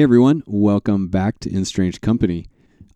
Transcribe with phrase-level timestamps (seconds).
[0.00, 2.46] Hey everyone, welcome back to In Strange Company.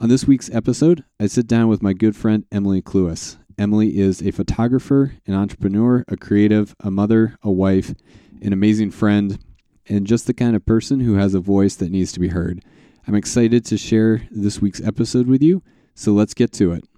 [0.01, 3.37] On this week's episode, I sit down with my good friend Emily Cluis.
[3.59, 7.93] Emily is a photographer, an entrepreneur, a creative, a mother, a wife,
[8.41, 9.39] an amazing friend,
[9.87, 12.65] and just the kind of person who has a voice that needs to be heard.
[13.07, 15.63] I'm excited to share this week's episode with you,
[15.95, 16.89] so let's get to it.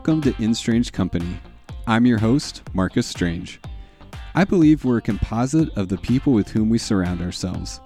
[0.00, 1.38] Welcome to In Strange Company.
[1.86, 3.60] I'm your host, Marcus Strange.
[4.34, 7.82] I believe we're a composite of the people with whom we surround ourselves.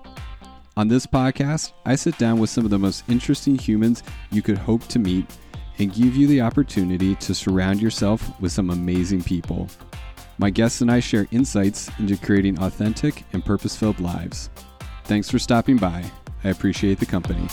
[0.77, 4.58] On this podcast, I sit down with some of the most interesting humans you could
[4.58, 5.27] hope to meet
[5.80, 9.69] and give you the opportunity to surround yourself with some amazing people.
[10.38, 14.50] My guests and I share insights into creating authentic and purpose filled lives.
[15.02, 16.05] Thanks for stopping by.
[16.44, 17.48] I appreciate the company.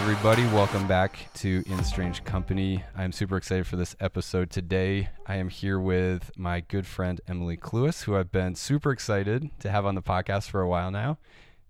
[0.00, 0.44] Everybody.
[0.46, 2.82] Welcome back to In Strange Company.
[2.96, 5.10] I'm super excited for this episode today.
[5.26, 9.70] I am here with my good friend Emily Cluis, who I've been super excited to
[9.70, 11.18] have on the podcast for a while now.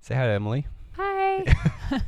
[0.00, 0.69] Say hi to Emily.
[0.92, 1.45] Hi.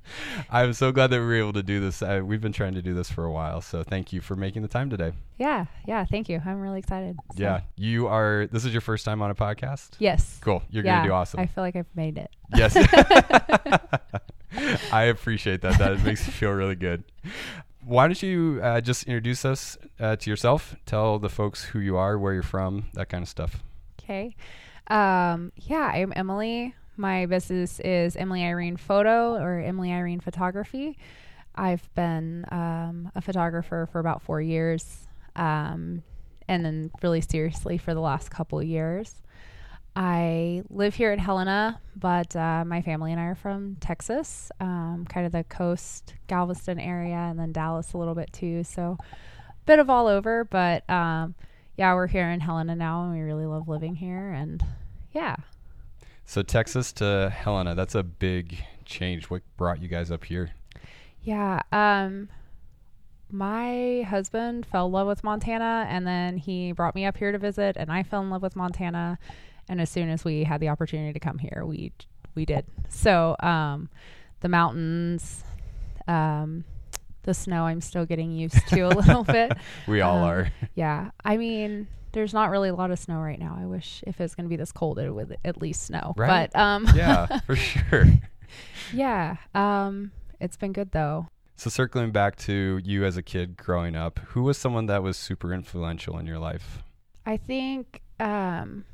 [0.50, 2.02] I'm so glad that we were able to do this.
[2.02, 4.62] Uh, we've been trying to do this for a while, so thank you for making
[4.62, 5.12] the time today.
[5.38, 6.42] Yeah, yeah, thank you.
[6.44, 7.16] I'm really excited.
[7.36, 7.40] So.
[7.40, 8.48] Yeah, you are.
[8.50, 9.90] This is your first time on a podcast.
[10.00, 10.40] Yes.
[10.42, 10.60] Cool.
[10.70, 11.38] You're yeah, gonna do awesome.
[11.38, 12.30] I feel like I've made it.
[12.52, 12.76] Yes.
[14.92, 15.78] I appreciate that.
[15.78, 17.04] That makes me feel really good.
[17.84, 20.76] Why don't you uh, just introduce us uh, to yourself?
[20.86, 23.62] Tell the folks who you are, where you're from, that kind of stuff.
[24.00, 24.36] Okay.
[24.86, 26.74] Um, yeah, I'm Emily.
[26.96, 30.98] My business is Emily Irene Photo or Emily Irene Photography.
[31.54, 36.02] I've been um, a photographer for about four years, um,
[36.48, 39.22] and then really seriously for the last couple years.
[39.94, 45.06] I live here in Helena, but uh, my family and I are from Texas, um,
[45.08, 48.64] kind of the coast, Galveston area, and then Dallas a little bit too.
[48.64, 51.34] So, a bit of all over, but um,
[51.76, 54.30] yeah, we're here in Helena now, and we really love living here.
[54.30, 54.64] And
[55.12, 55.36] yeah.
[56.24, 59.28] So, Texas to Helena, that's a big change.
[59.28, 60.52] What brought you guys up here?
[61.22, 61.60] Yeah.
[61.70, 62.30] Um,
[63.30, 67.38] my husband fell in love with Montana, and then he brought me up here to
[67.38, 69.18] visit, and I fell in love with Montana
[69.68, 71.92] and as soon as we had the opportunity to come here, we
[72.34, 72.64] we did.
[72.88, 73.88] So um,
[74.40, 75.44] the mountains,
[76.08, 76.64] um,
[77.22, 79.52] the snow, I'm still getting used to a little bit.
[79.86, 80.52] we all um, are.
[80.74, 83.56] Yeah, I mean, there's not really a lot of snow right now.
[83.60, 86.14] I wish if it's going to be this cold, it would at least snow.
[86.16, 86.50] Right.
[86.52, 88.06] But um, yeah, for sure.
[88.92, 91.28] Yeah, um, it's been good though.
[91.56, 95.16] So circling back to you as a kid growing up, who was someone that was
[95.16, 96.82] super influential in your life?
[97.24, 98.84] I think um,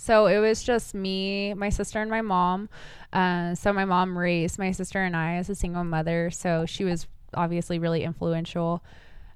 [0.00, 2.70] so it was just me, my sister, and my mom.
[3.12, 6.30] Uh, so my mom raised my sister and I as a single mother.
[6.30, 8.82] So she was obviously really influential.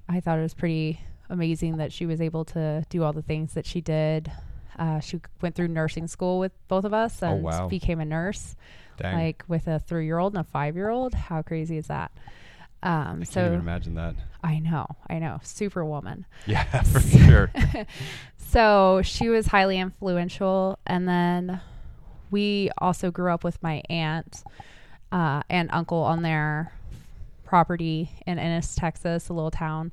[0.09, 3.53] I thought it was pretty amazing that she was able to do all the things
[3.53, 4.31] that she did.
[4.79, 7.67] Uh, she went through nursing school with both of us oh, and oh, wow.
[7.67, 8.55] became a nurse,
[8.97, 9.15] Dang.
[9.15, 11.13] like with a three year old and a five year old.
[11.13, 12.11] How crazy is that?
[12.85, 14.13] Um, I so can't even imagine that.
[14.43, 16.25] I know, I know, superwoman.
[16.45, 17.51] Yeah, for sure.
[18.37, 21.61] so she was highly influential, and then
[22.29, 24.43] we also grew up with my aunt
[25.11, 26.71] uh, and uncle on their
[27.43, 29.91] property in Ennis, Texas, a little town,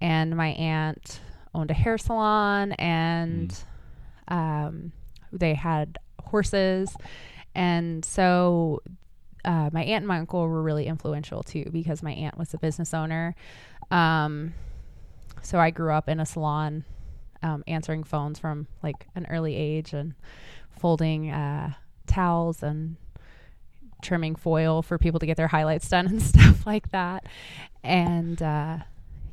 [0.00, 1.20] and my aunt
[1.54, 3.62] owned a hair salon, and
[4.30, 4.34] mm.
[4.34, 4.92] um,
[5.32, 6.96] they had horses,
[7.54, 8.80] and so
[9.44, 12.58] uh, my aunt and my uncle were really influential too because my aunt was a
[12.58, 13.34] business owner.
[13.90, 14.54] Um,
[15.42, 16.84] so I grew up in a salon,
[17.42, 20.14] um, answering phones from like an early age and
[20.78, 21.72] folding uh,
[22.06, 22.96] towels and
[24.02, 27.26] trimming foil for people to get their highlights done and stuff like that.
[27.82, 28.78] And uh,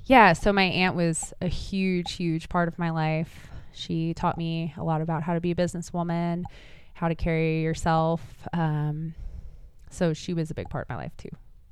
[0.05, 3.49] yeah, so my aunt was a huge, huge part of my life.
[3.73, 6.43] She taught me a lot about how to be a businesswoman,
[6.93, 8.21] how to carry yourself.
[8.51, 9.13] Um,
[9.89, 11.29] so she was a big part of my life too.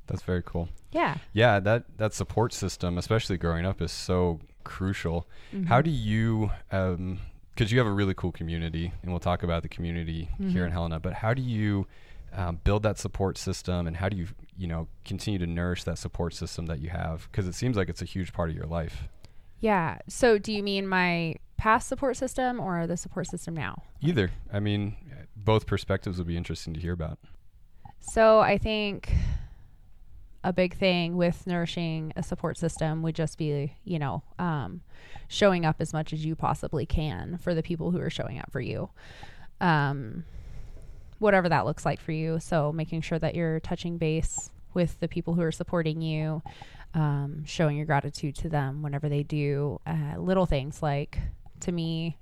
[0.07, 0.69] That's very cool.
[0.91, 1.17] Yeah.
[1.33, 5.27] Yeah, that that support system, especially growing up, is so crucial.
[5.53, 5.67] Mm-hmm.
[5.67, 7.19] How do you um
[7.57, 10.49] because you have a really cool community, and we'll talk about the community mm-hmm.
[10.49, 10.99] here in Helena.
[10.99, 11.87] But how do you
[12.33, 15.97] um, build that support system, and how do you, you know, continue to nourish that
[15.97, 17.27] support system that you have?
[17.31, 19.07] Because it seems like it's a huge part of your life.
[19.59, 19.97] Yeah.
[20.07, 23.81] So, do you mean my past support system or the support system now?
[24.01, 24.29] Either.
[24.53, 24.95] I mean,
[25.35, 27.17] both perspectives would be interesting to hear about.
[27.99, 29.11] So I think
[30.43, 34.81] a big thing with nourishing a support system would just be, you know, um,
[35.27, 38.51] showing up as much as you possibly can for the people who are showing up
[38.51, 38.89] for you.
[39.59, 40.23] Um,
[41.19, 42.39] whatever that looks like for you.
[42.39, 46.43] So making sure that you're touching base with the people who are supporting you,
[46.93, 51.19] um, showing your gratitude to them whenever they do uh, little things like
[51.59, 52.17] to me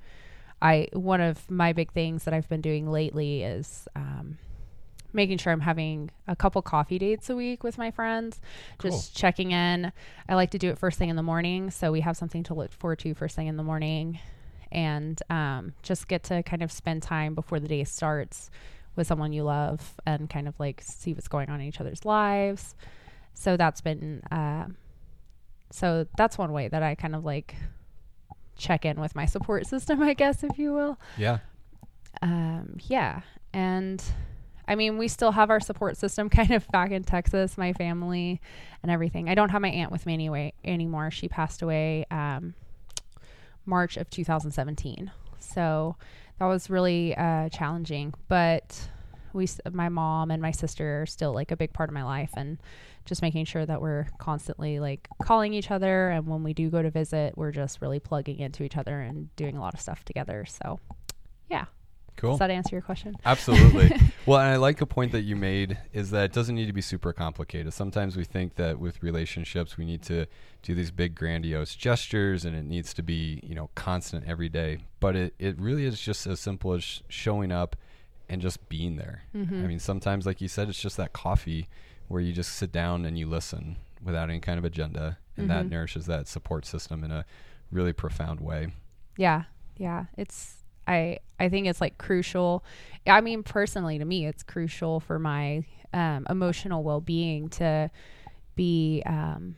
[0.61, 4.37] i one of my big things that i've been doing lately is um,
[5.15, 8.39] making sure i'm having a couple coffee dates a week with my friends.
[8.77, 8.91] Cool.
[8.91, 9.91] just checking in.
[10.29, 12.53] I like to do it first thing in the morning so we have something to
[12.53, 14.19] look forward to first thing in the morning.
[14.71, 18.49] And um, just get to kind of spend time before the day starts
[18.95, 22.03] with someone you love and kind of like see what's going on in each other's
[22.05, 22.75] lives.
[23.33, 24.65] So that's been uh,
[25.71, 27.55] so that's one way that i kind of like
[28.57, 30.99] check in with my support system i guess if you will.
[31.17, 31.39] Yeah.
[32.21, 33.21] um, yeah.
[33.53, 34.03] And
[34.67, 38.41] i mean we still have our support system kind of back in texas my family
[38.85, 39.29] and everything.
[39.29, 41.09] I don't have my aunt with me anyway anymore.
[41.09, 42.53] She passed away um,
[43.65, 45.95] march of 2017 so
[46.37, 48.87] that was really uh, challenging but
[49.33, 52.29] we my mom and my sister are still like a big part of my life
[52.37, 52.59] and
[53.05, 56.09] just making sure that we're constantly like calling each other.
[56.09, 59.35] And when we do go to visit we're just really plugging into each other and
[59.35, 60.45] doing a lot of stuff together.
[60.45, 60.79] So
[61.49, 61.65] yeah
[62.17, 62.31] Cool.
[62.31, 63.91] does that answer your question Absolutely.
[64.25, 66.73] well, and I like a point that you made is that it doesn't need to
[66.73, 67.73] be super complicated.
[67.73, 70.25] Sometimes we think that with relationships we need to
[70.61, 74.79] do these big grandiose gestures and it needs to be, you know, constant every day.
[74.99, 77.75] But it, it really is just as simple as sh- showing up
[78.29, 79.23] and just being there.
[79.35, 79.63] Mm-hmm.
[79.63, 81.67] I mean, sometimes like you said it's just that coffee
[82.07, 85.65] where you just sit down and you listen without any kind of agenda and that
[85.65, 85.71] Mhm.
[85.71, 87.25] nourishes that support system in a
[87.71, 88.69] really profound way.
[89.17, 89.43] yeah
[89.77, 92.63] yeah it's i i think it's like crucial.
[93.07, 97.89] I mean personally to me it's crucial for my um, emotional well-being to
[98.55, 99.55] be um,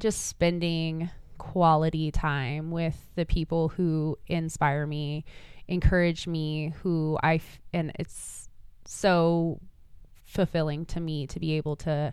[0.00, 5.24] just spending quality time with the people who inspire me
[5.68, 8.48] encourage me who i f- and it's
[8.84, 9.60] so
[10.24, 12.12] fulfilling to me to be able to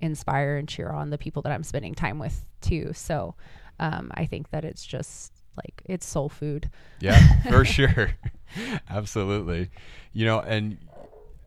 [0.00, 2.90] inspire and cheer on the people that i'm spending time with too.
[2.92, 3.34] So
[3.80, 5.32] um, i think that it's just
[5.64, 6.70] like it's soul food
[7.00, 7.18] Yeah,
[7.50, 8.10] for sure.
[8.88, 9.70] Absolutely.
[10.12, 10.78] You know, and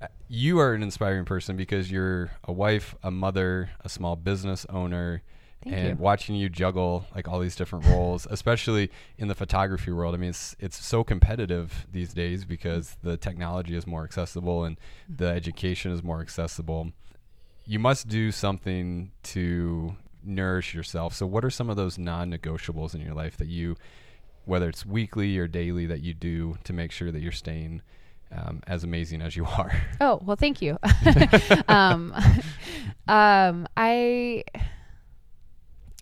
[0.01, 4.65] uh, you are an inspiring person because you're a wife, a mother, a small business
[4.69, 5.23] owner,
[5.63, 5.95] Thank and you.
[6.03, 10.15] watching you juggle like all these different roles, especially in the photography world.
[10.15, 14.77] I mean, it's it's so competitive these days because the technology is more accessible and
[15.07, 16.91] the education is more accessible.
[17.65, 21.13] You must do something to nourish yourself.
[21.13, 23.75] So, what are some of those non-negotiables in your life that you
[24.45, 27.81] whether it's weekly or daily that you do to make sure that you're staying
[28.31, 29.71] um, as amazing as you are.
[29.99, 30.77] Oh well, thank you.
[31.67, 32.13] um,
[33.07, 34.43] um, I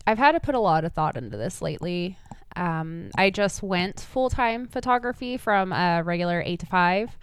[0.06, 2.18] I've had to put a lot of thought into this lately.
[2.56, 7.18] Um, I just went full time photography from a regular eight to five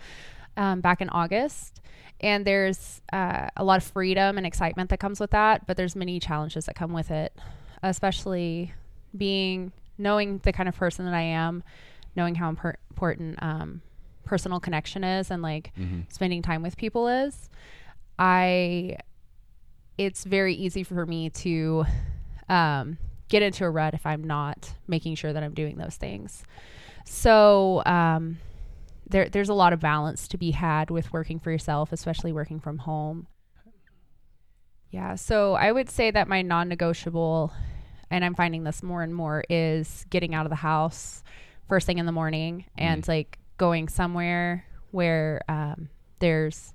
[0.57, 1.81] um, back in August,
[2.21, 5.67] and there's uh, a lot of freedom and excitement that comes with that.
[5.67, 7.33] But there's many challenges that come with it,
[7.83, 8.73] especially
[9.17, 11.63] being knowing the kind of person that I am,
[12.15, 13.83] knowing how impor- important um,
[14.25, 16.01] personal connection is, and like Mm-hmm.
[16.09, 17.49] spending time with people is
[18.19, 18.97] i
[19.99, 21.85] it's very easy for me to
[22.49, 22.97] um,
[23.29, 26.43] get into a rut if i'm not making sure that i'm doing those things
[27.05, 28.39] so um,
[29.09, 32.59] there, there's a lot of balance to be had with working for yourself especially working
[32.59, 33.27] from home
[34.91, 37.53] yeah so i would say that my non-negotiable
[38.11, 41.23] and i'm finding this more and more is getting out of the house
[41.69, 45.89] first thing in the morning and like going somewhere where um,
[46.21, 46.73] there's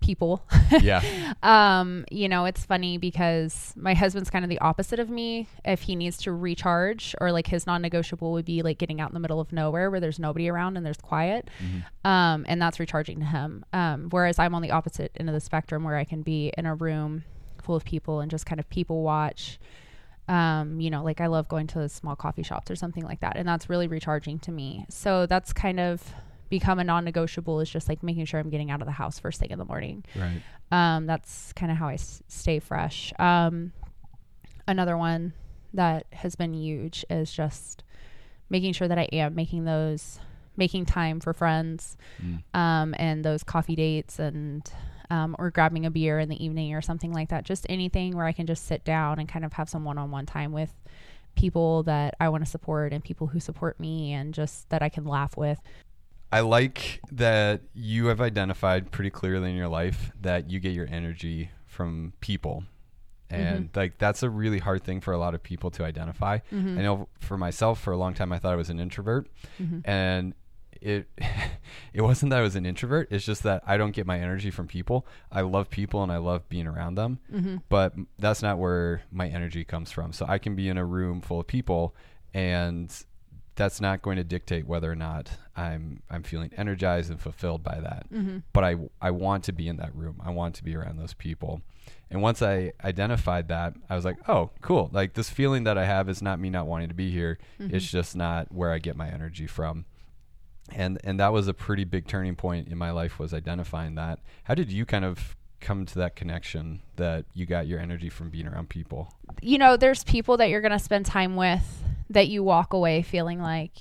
[0.00, 0.42] people.
[0.80, 1.32] Yeah.
[1.42, 5.48] um, you know, it's funny because my husband's kind of the opposite of me.
[5.64, 9.14] If he needs to recharge, or like his non-negotiable would be like getting out in
[9.14, 11.48] the middle of nowhere where there's nobody around and there's quiet,
[12.04, 13.64] um, and that's recharging to him.
[13.72, 16.66] Um, whereas I'm on the opposite end of the spectrum where I can be in
[16.66, 17.24] a room
[17.62, 19.58] full of people and just kind of people watch.
[20.28, 23.36] Um, you know, like I love going to small coffee shops or something like that,
[23.36, 24.84] and that's really recharging to me.
[24.88, 26.02] So that's kind of
[26.48, 29.38] become a non-negotiable is just like making sure I'm getting out of the house first
[29.40, 30.04] thing in the morning.
[30.16, 30.42] Right.
[30.70, 33.12] Um, that's kind of how I s- stay fresh.
[33.18, 33.72] Um,
[34.68, 35.32] another one
[35.74, 37.82] that has been huge is just
[38.48, 40.18] making sure that I am making those,
[40.56, 42.42] making time for friends, Mm.
[42.54, 44.68] um, and those coffee dates and,
[45.10, 47.44] um, or grabbing a beer in the evening or something like that.
[47.44, 50.52] Just anything where I can just sit down and kind of have some one-on-one time
[50.52, 50.72] with
[51.34, 54.88] people that I want to support and people who support me and just that I
[54.88, 55.60] can laugh with.
[56.32, 60.88] I like that you have identified pretty clearly in your life that you get your
[60.90, 62.64] energy from people.
[63.28, 66.38] And like that's a really hard thing for a lot of people to identify.
[66.52, 66.78] Mm-hmm.
[66.78, 69.28] I know for myself for a long time I thought I was an introvert.
[69.60, 69.80] Mm-hmm.
[69.84, 70.34] And
[70.80, 71.08] it
[71.92, 74.50] it wasn't that I was an introvert, it's just that I don't get my energy
[74.50, 75.06] from people.
[75.30, 77.18] I love people and I love being around them.
[77.32, 77.56] Mm-hmm.
[77.68, 80.12] But that's not where my energy comes from.
[80.12, 81.94] So I can be in a room full of people
[82.34, 82.92] and
[83.56, 87.80] that's not going to dictate whether or not I'm I'm feeling energized and fulfilled by
[87.80, 88.06] that.
[88.12, 88.38] Mm-hmm.
[88.52, 90.20] But I I want to be in that room.
[90.24, 91.62] I want to be around those people.
[92.10, 94.90] And once I identified that, I was like, "Oh, cool.
[94.92, 97.38] Like this feeling that I have is not me not wanting to be here.
[97.58, 99.86] It's just not where I get my energy from."
[100.72, 104.18] And and that was a pretty big turning point in my life was identifying that.
[104.44, 108.30] How did you kind of come to that connection that you got your energy from
[108.30, 109.14] being around people?
[109.42, 113.02] you know, there's people that you're going to spend time with that you walk away
[113.02, 113.72] feeling like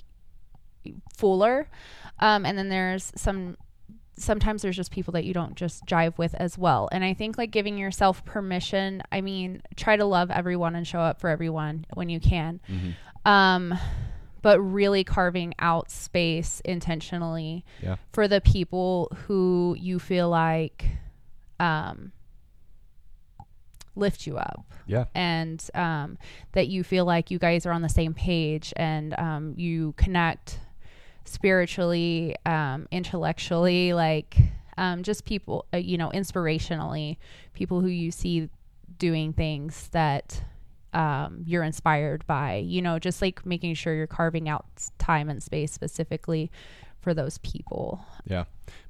[1.16, 1.68] fuller.
[2.20, 3.58] Um, and then there's some,
[4.18, 6.90] sometimes there's just people that you don't just jive with as well.
[6.92, 11.00] And I think like giving yourself permission, I mean, try to love everyone and show
[11.00, 12.60] up for everyone when you can.
[13.26, 13.78] Um,
[14.46, 17.96] but really carving out space intentionally Yeah.
[18.14, 20.86] for the people who you feel like,
[21.60, 22.12] um,
[23.96, 25.06] lift you up Yeah.
[25.16, 26.20] and um,
[26.52, 30.60] that you feel like you guys are on the same page and um, you connect
[31.24, 34.38] spiritually, um, intellectually, like
[34.78, 37.18] um, just people, uh, you know, inspirationally,
[37.54, 38.48] people who you see
[39.00, 40.44] doing things that
[40.96, 44.66] um, you're inspired by, you know, just like making sure you're carving out
[44.98, 46.50] time and space specifically
[47.02, 48.04] for those people.
[48.26, 48.46] Yeah.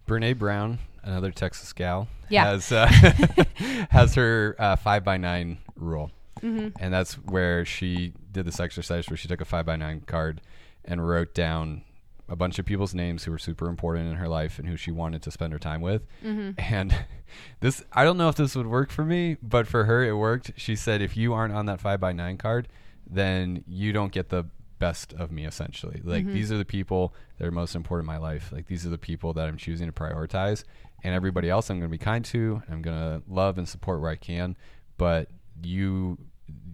[0.07, 2.45] Brene Brown, another Texas gal, Yeah.
[2.45, 2.85] has uh,
[3.89, 6.11] has her uh, five by nine rule,
[6.43, 10.41] and that's where she did this exercise where she took a five by nine card
[10.85, 11.81] and wrote down
[12.27, 14.91] a bunch of people's names who were super important in her life and who she
[14.91, 16.07] wanted to spend her time with.
[16.23, 16.51] Mm-hmm.
[16.57, 17.05] And
[17.59, 20.51] this, I don't know if this would work for me, but for her it worked.
[20.57, 22.67] She said, if you aren't on that five by nine card,
[23.07, 24.45] then you don't get the
[24.79, 26.01] best of me essentially.
[26.03, 26.33] Like mm-hmm.
[26.33, 28.51] these are the people that are most important in my life.
[28.51, 30.63] Like these are the people that i'm choosing to prioritize.
[31.03, 34.01] And everybody else i'm going to be kind to i'm going to love and support
[34.01, 34.57] where i can.
[34.97, 35.29] But
[35.63, 36.17] you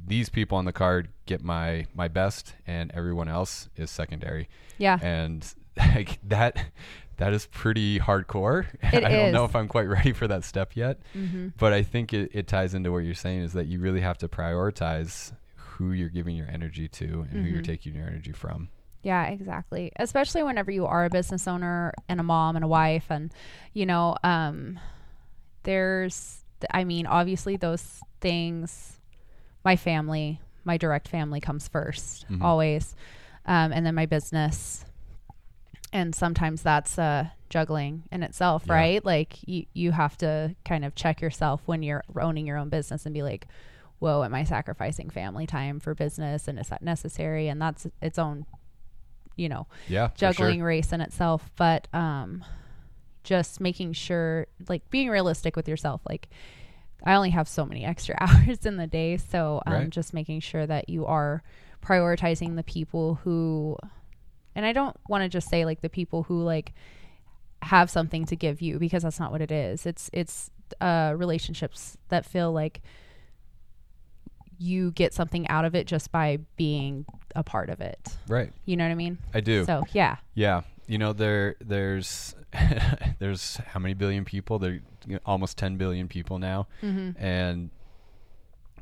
[0.08, 4.98] these people on the card get my my best and everyone else is secondary Yeah.
[5.02, 5.46] and
[5.78, 6.66] like that
[7.18, 10.76] that is pretty hardcore It i don't know if i'm quite ready for that step
[10.76, 11.50] yet Mm-hmm.
[11.58, 14.18] but i think it, it ties into what you're saying is that you really have
[14.20, 17.66] to prioritize who you're giving your energy to and who you're Mhm.
[17.66, 18.70] taking your energy from
[19.04, 19.92] Yeah, exactly.
[19.96, 23.32] Especially whenever you are a business owner and a mom and a wife and
[23.74, 24.80] you know, um
[25.64, 29.00] there's I mean, obviously those things
[29.64, 32.42] my family, my direct family comes 1st Mhm.
[32.42, 32.96] always.
[33.46, 34.86] Um and then my business.
[35.94, 38.74] And sometimes that's uh juggling in itself, Yeah.
[38.74, 39.06] right?
[39.06, 43.06] Like you you have to kind of check yourself when you're owning your own business
[43.06, 43.48] and be like,
[44.00, 47.48] whoa, am I sacrificing family time for business and is that necessary?
[47.50, 48.46] And that's its own,
[49.36, 50.68] you know, yeah juggling sure.
[50.68, 51.52] race in itself.
[51.58, 52.44] But um,
[53.24, 56.30] just making sure, like being realistic with yourself, like
[57.04, 59.18] I only have so many extra hours in the day.
[59.18, 59.90] So um, Right.
[59.90, 61.44] just making sure that you are
[61.84, 63.76] prioritizing the people who,
[64.56, 66.74] and I don't want to just say like the people who like
[67.64, 69.86] have something to give you because that's not what it is.
[69.86, 72.82] It's, it's, uh, relationships that feel like
[74.58, 77.06] you get something out of it just by being
[77.36, 78.18] a part of it.
[78.28, 79.18] right You know what I mean?
[79.34, 80.18] i do So yeah.
[80.36, 82.36] yeah you know there there's
[83.20, 84.60] there's how many billion people?
[84.60, 86.68] There you know, almost 10 billion people now.
[86.82, 87.24] Mm-hmm.
[87.24, 87.70] and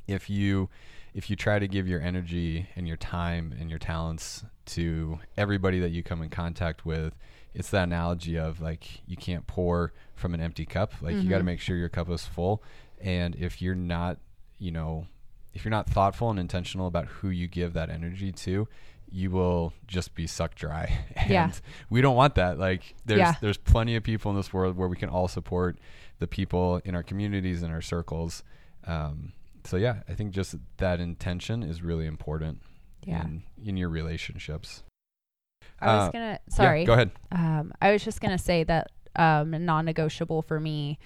[0.08, 0.70] if you
[1.14, 5.80] if you try to give your energy and your time and your talents to everybody
[5.80, 7.16] that you come in contact with
[7.54, 10.94] it's that analogy of like you can't pour from an empty cup.
[11.02, 12.64] Like you got to make sure your cup is full.
[13.02, 14.18] And if you're not
[14.58, 15.08] you know
[15.54, 18.68] if you're not thoughtful and intentional about who you give that energy to
[19.12, 21.52] you will just be sucked dry and Yeah.
[21.90, 23.36] we don't want that like there's Yeah.
[23.42, 25.78] there's plenty of people in this world where we can all support
[26.20, 28.44] the people in our communities and our circles
[28.86, 32.62] um, so yeah i think just that intention is really important
[33.06, 33.24] Yeah.
[33.24, 34.84] in in your relationships
[35.82, 36.86] I was Uh, gonna Yeah, sorry.
[36.86, 41.00] go ahead Um, I was just gonna say that um, non-negotiable for me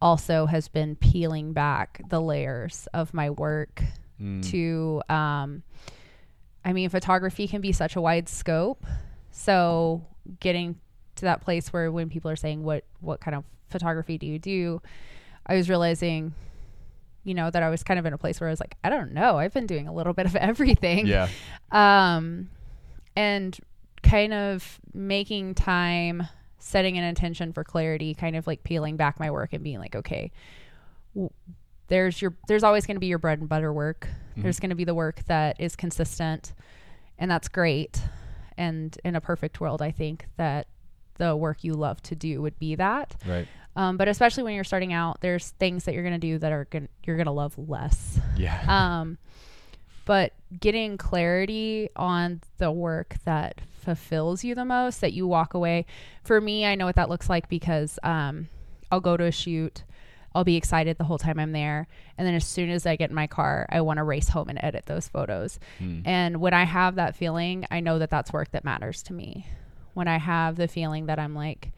[0.00, 3.82] also has been peeling back the layers of my work
[4.20, 5.02] Mm, to.
[6.64, 8.84] I mean, photography can be such a wide scope,
[9.30, 10.04] so
[10.40, 10.80] getting
[11.16, 14.38] to that place where when people are saying what what kind of photography do you
[14.38, 14.82] do,
[15.46, 16.34] I was realizing.
[17.26, 18.90] You know that I was kind of in a place where I was like, I
[18.90, 19.38] don't know.
[19.38, 21.06] I've been doing a little bit of everything.
[21.06, 21.28] yeah
[21.72, 22.50] um,
[23.16, 23.58] and
[24.02, 26.28] kind of making time,
[26.58, 29.96] setting an intention for clarity, kind of like peeling back my work and being like,
[29.96, 30.30] okay,
[31.14, 31.30] w-
[31.94, 34.08] there's your there's always going to be your bread and butter work.
[34.32, 34.42] Mm-hmm.
[34.42, 36.52] There's going to be the work that is consistent,
[37.20, 38.02] and that's great.
[38.56, 40.66] And in a perfect world, I think that
[41.18, 43.14] the work you love to do would be that.
[43.24, 43.46] Right.
[43.76, 46.50] Um, but especially when you're starting out, there's things that you're going to do that
[46.50, 48.18] are going you're going to love less.
[48.36, 48.60] Yeah.
[48.68, 49.18] Um,
[50.04, 55.86] but getting clarity on the work that fulfills you the most, that you walk away.
[56.24, 58.48] For me, I know what that looks like because um,
[58.90, 59.84] I'll go to a shoot.
[60.34, 61.86] I'll be excited the whole time I'm there.
[62.18, 64.48] And then as soon as I get in my car, I want to race home
[64.48, 65.60] and edit those photos.
[65.80, 66.02] Mm.
[66.04, 69.46] And when I have that feeling, I know that that's work that matters to me.
[69.94, 71.70] When I have the feeling that I'm like,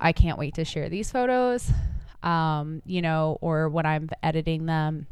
[0.00, 1.70] I can't wait to share these photos,
[2.22, 5.08] um, you know, or when I'm editing them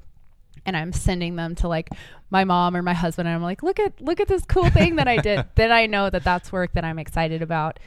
[0.64, 1.90] and I'm sending them to like
[2.30, 4.96] my mom or my husband, and I'm like, look at look at this cool thing
[4.96, 5.44] that I did.
[5.54, 7.78] then I know that that's work that I'm excited about,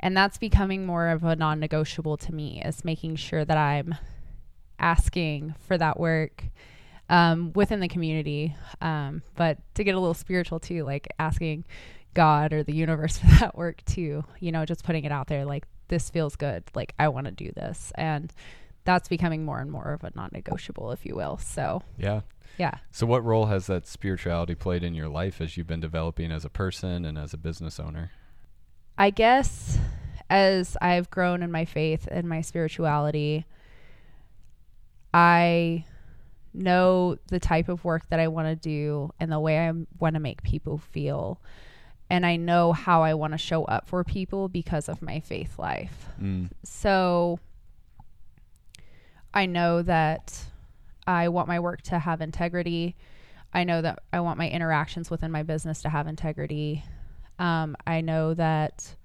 [0.00, 2.62] and that's becoming more of a non-negotiable to me.
[2.64, 3.94] Is making sure that I'm
[4.78, 6.44] asking for that work
[7.08, 11.64] um, within the community, um, but to get a little spiritual too, like asking
[12.14, 14.24] God or the universe for that work too.
[14.40, 16.64] You know, just putting it out there, like this feels good.
[16.74, 18.32] Like I want to do this, and
[18.84, 21.38] that's becoming more and more of a non-negotiable, if you will.
[21.38, 22.22] So Yeah.
[22.58, 22.74] yeah.
[22.90, 26.44] So, what role has that spirituality played in your life as you've been developing as
[26.44, 28.10] a person and as a business owner?
[28.96, 29.78] I guess
[30.30, 33.46] as I've grown in my faith and my spirituality,
[35.12, 35.84] I
[36.54, 40.14] know the type of work that I want to do and the way I want
[40.14, 41.40] to make people feel.
[42.10, 45.58] And I know how I want to show up for people because of my faith
[45.58, 46.06] life.
[46.20, 46.50] Mm.
[46.64, 47.38] So
[49.32, 50.44] I know that
[51.06, 52.96] I want my work to have integrity.
[53.52, 56.84] I know that I want my interactions within my business to have integrity.
[57.38, 58.96] Um, I know that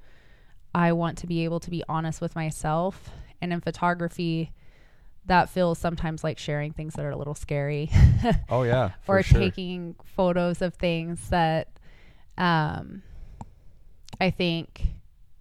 [0.74, 3.10] I want to be able to be honest with myself.
[3.42, 4.52] And in photography,
[5.26, 7.90] that feels sometimes like sharing things that are a little scary
[8.50, 9.40] Oh yeah, for or sure.
[9.40, 11.70] taking photos of things that
[12.38, 13.04] um,
[14.20, 14.82] I think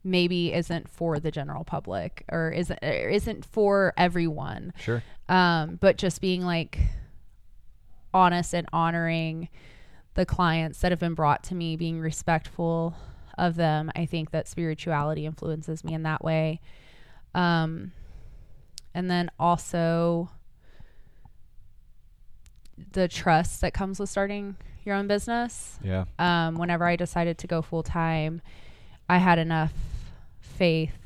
[0.05, 4.73] maybe isn't for the general public or isn't or isn't for everyone.
[4.79, 5.03] Sure.
[5.29, 6.79] Um, but just being like
[8.13, 9.49] honest and honoring
[10.15, 12.95] the clients that have been brought to me, being respectful
[13.39, 13.91] of them.
[13.97, 16.61] I think that spirituality influences me in that way.
[17.35, 17.93] Um,
[18.95, 20.31] and then also
[22.93, 25.79] the trust that comes with starting your own business.
[25.83, 26.05] Yeah.
[26.19, 28.43] Um, whenever I decided to go full time,
[29.09, 29.73] I had enough
[30.41, 30.97] faith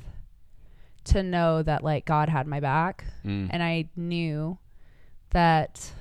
[1.05, 3.49] to know that like God had my back Mm.
[3.51, 4.59] and I knew
[5.31, 5.92] that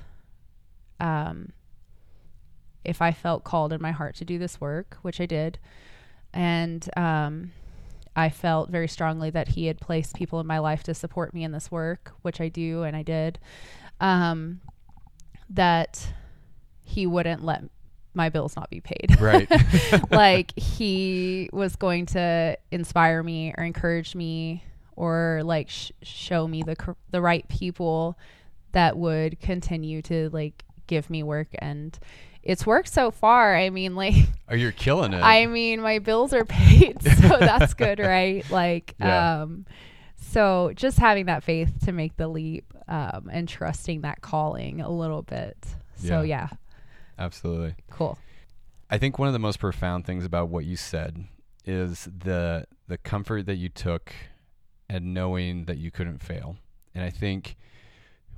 [1.00, 1.52] um,
[2.84, 5.58] if I felt called in my heart to do this work, which I did,
[6.32, 7.52] and um,
[8.16, 11.44] I felt very strongly that He had placed people in my life to support me
[11.44, 13.38] in this work, which I do and I did,
[14.00, 14.60] um,
[15.50, 16.08] that
[16.82, 17.62] He wouldn't let
[18.16, 19.20] my bills not be paid.
[19.20, 19.48] Right.
[20.10, 24.64] like he was going to inspire me or encourage me
[24.96, 28.18] or like sh- show me the cor- the right people
[28.72, 31.98] that would continue to like give me work and
[32.46, 33.54] it's worked so far.
[33.56, 34.14] I mean like
[34.48, 35.20] oh, you're killing it.
[35.22, 38.48] I mean my bills are paid so that's good, right?
[38.50, 39.42] Like Yeah.
[39.42, 39.66] um
[40.16, 44.90] so just having that faith to make the leap um and trusting that calling a
[44.90, 45.56] little bit.
[45.96, 46.48] So Yeah.
[46.50, 46.56] yeah,
[47.18, 47.74] Absolutely.
[47.90, 48.18] cool.
[48.88, 51.24] I think one of the most profound things about what you said
[51.64, 54.12] is the the comfort that you took
[54.88, 56.56] and knowing that you couldn't fail.
[56.94, 57.56] And I think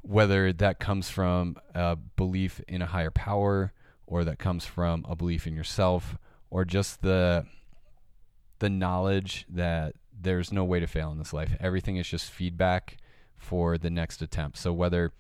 [0.00, 3.72] whether that comes from a belief in a higher power
[4.08, 6.16] or that comes from a belief in yourself
[6.50, 7.44] or just the
[8.58, 11.54] the knowledge that there's no way to fail in this life.
[11.60, 12.96] Everything is just feedback
[13.36, 14.58] for the next attempt.
[14.58, 15.12] So whether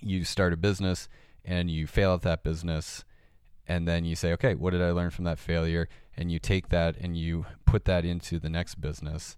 [0.00, 1.08] you start a business
[1.44, 3.04] and you fail at that business
[3.66, 5.88] and then you say, okay, what did I learn from that failure?
[6.16, 9.36] And you take that and you put that into the next business.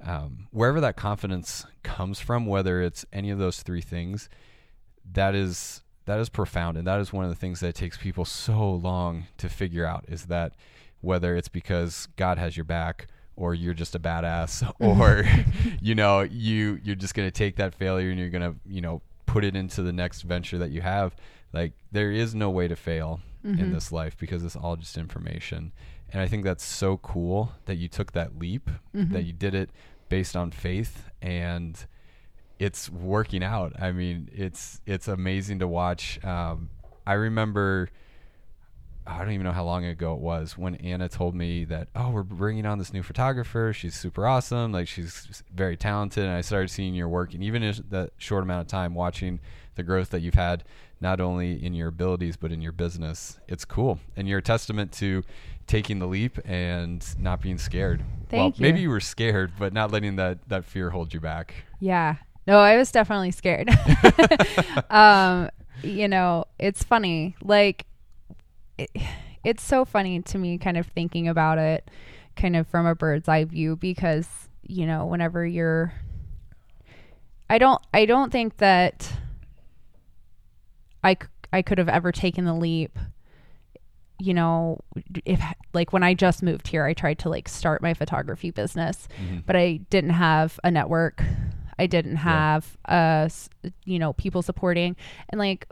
[0.00, 4.28] Um, wherever that confidence comes from, whether it's any of those three things,
[5.12, 8.24] that is that is profound, and that is one of the things that takes people
[8.24, 10.06] so long to figure out.
[10.08, 10.54] Is that
[11.02, 15.00] whether it's because God has your back, or you're just a badass, mm-hmm.
[15.00, 15.24] or
[15.80, 19.44] you know you you're just gonna take that failure and you're gonna you know put
[19.44, 21.14] it into the next venture that you have.
[21.52, 23.72] Like there is no way to fail in mm-hmm.
[23.72, 25.72] this life because it's all just information.
[26.10, 29.12] And I think that's so cool that you took that leap, mm-hmm.
[29.12, 29.70] that you did it
[30.08, 31.86] based on faith and
[32.58, 33.80] it's working out.
[33.80, 36.22] I mean, it's it's amazing to watch.
[36.24, 36.70] Um,
[37.06, 37.88] I remember
[39.08, 42.10] I don't even know how long ago it was when Anna told me that, oh,
[42.10, 43.72] we're bringing on this new photographer.
[43.72, 44.70] She's super awesome.
[44.70, 46.24] Like she's very talented.
[46.24, 49.40] And I started seeing your work, and even in that short amount of time, watching
[49.76, 50.64] the growth that you've had,
[51.00, 53.98] not only in your abilities but in your business, it's cool.
[54.16, 55.22] And you're a testament to
[55.66, 58.02] taking the leap and not being scared.
[58.28, 58.62] Thank well, you.
[58.62, 61.54] maybe you were scared, but not letting that that fear hold you back.
[61.80, 62.16] Yeah.
[62.48, 63.68] No, I was definitely scared.
[64.90, 65.50] um,
[65.82, 67.36] you know, it's funny.
[67.42, 67.84] Like,
[68.78, 68.90] it,
[69.44, 71.90] it's so funny to me, kind of thinking about it,
[72.36, 74.26] kind of from a bird's eye view, because
[74.66, 75.92] you know, whenever you're,
[77.50, 79.12] I don't, I don't think that
[81.04, 81.16] I,
[81.52, 82.98] I could have ever taken the leap.
[84.20, 84.80] You know,
[85.24, 85.40] if
[85.74, 89.38] like when I just moved here, I tried to like start my photography business, Mm-hmm.
[89.46, 91.22] but I didn't have a network.
[91.78, 93.28] I didn't have uh
[93.84, 94.96] you know people supporting
[95.28, 95.66] and like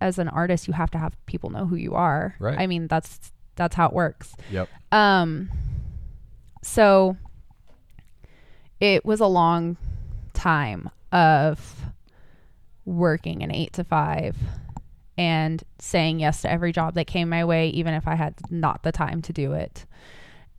[0.00, 2.34] as an artist you have to have people know who you are.
[2.38, 2.58] Right.
[2.58, 4.34] I mean that's that's how it works.
[4.50, 4.68] Yep.
[4.92, 5.50] Um
[6.62, 7.16] so
[8.80, 9.76] it was a long
[10.32, 11.84] time of
[12.84, 14.36] working an 8 to 5
[15.18, 18.82] and saying yes to every job that came my way even if I had not
[18.82, 19.84] the time to do it.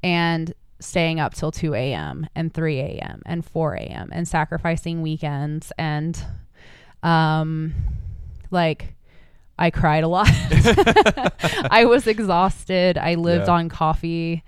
[0.03, 2.27] And staying up till 2 a.m.
[2.35, 3.21] and 3 a.m.
[3.25, 4.09] and 4 a.m.
[4.11, 6.23] and sacrificing weekends and
[7.03, 7.73] um
[8.51, 8.95] like
[9.59, 10.27] I cried a lot.
[11.71, 12.97] I was exhausted.
[12.97, 13.53] I lived Yeah.
[13.53, 14.43] on coffee.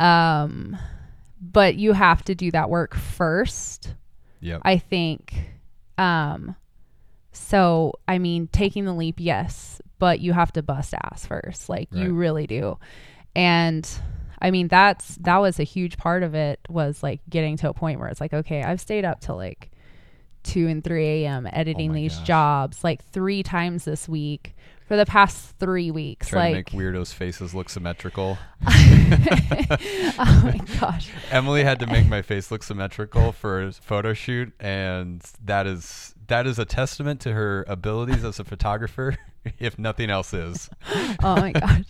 [0.00, 0.76] Um
[1.40, 3.94] but you have to do that work first.
[4.40, 4.58] Yeah.
[4.62, 5.34] I think
[5.98, 6.56] um
[7.32, 11.68] so I mean taking the leap yes, but you have to bust ass first.
[11.68, 12.02] Like Right.
[12.04, 12.78] you really do.
[13.36, 13.88] And
[14.44, 17.72] I mean that's that was a huge part of it was like getting to a
[17.72, 19.70] point where it's like okay, I've stayed up till like
[20.42, 21.48] 2 and 3 a.m.
[21.50, 22.26] editing Oh these gosh.
[22.26, 24.54] jobs like 3 times this week
[24.86, 28.36] for the past 3 weeks Trying like to make weirdos' faces look symmetrical.
[28.66, 31.10] oh my gosh.
[31.30, 36.14] Emily had to make my face look symmetrical for a photo shoot, and that is
[36.26, 39.16] that is a testament to her abilities as a photographer,
[39.58, 40.68] if nothing else is.
[41.22, 41.84] Oh my gosh.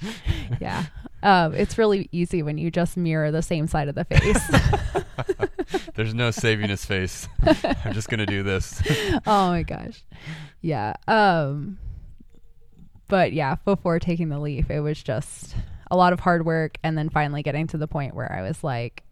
[0.61, 0.85] Yeah.
[1.25, 4.39] Um, it's really easy when you just mirror the same side of the face.
[5.95, 7.27] There's no saving his face.
[7.85, 8.83] I'm just gonna do this.
[9.27, 10.05] oh my gosh.
[10.61, 10.93] Yeah.
[11.09, 11.79] Um
[13.09, 15.57] but yeah, before taking the leap, it was just
[15.91, 18.63] a lot of hard work and then finally getting to the point where I was
[18.63, 19.03] like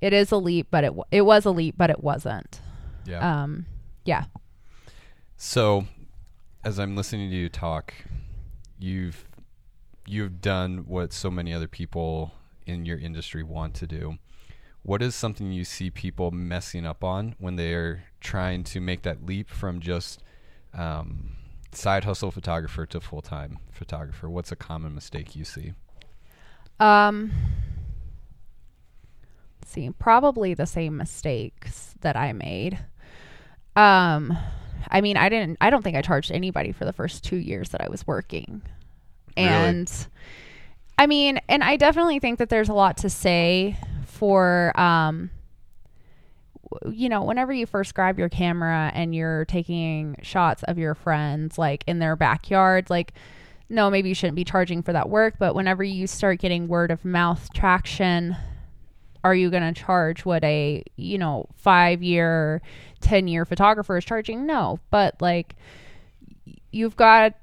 [0.00, 2.60] it is a leap, but it w- it was a leap, but it wasn't.
[3.04, 3.42] Yeah.
[3.42, 3.66] Um
[4.06, 4.24] yeah.
[5.36, 5.84] So,
[6.64, 7.92] as I'm listening to you talk,
[8.78, 9.24] you've
[10.10, 12.32] you've done what so many other people
[12.66, 14.18] in your industry want to do.
[14.82, 19.24] What is something you see people messing up on when they're trying to make that
[19.24, 20.22] leap from just
[20.72, 21.36] um,
[21.72, 24.28] side hustle photographer to full time photographer?
[24.28, 25.74] What's a common mistake you see?
[26.78, 27.30] Um
[29.66, 32.78] see, probably the same mistakes that I made.
[33.76, 34.36] Um
[34.88, 37.68] I mean, I didn't I don't think I charged anybody for the first 2 years
[37.68, 38.62] that I was working.
[39.36, 39.48] Really?
[39.48, 40.06] And
[40.98, 45.30] I mean, and I definitely think that there's a lot to say for um
[46.86, 51.58] you know, whenever you first grab your camera and you're taking shots of your friends
[51.58, 53.12] like in their backyard, like
[53.68, 56.90] no, maybe you shouldn't be charging for that work, but whenever you start getting word
[56.90, 58.36] of mouth traction,
[59.22, 62.62] are you going to charge what a, you know, 5 year,
[63.00, 64.44] 10 year photographer is charging?
[64.46, 65.54] No, but like
[66.72, 67.34] you've got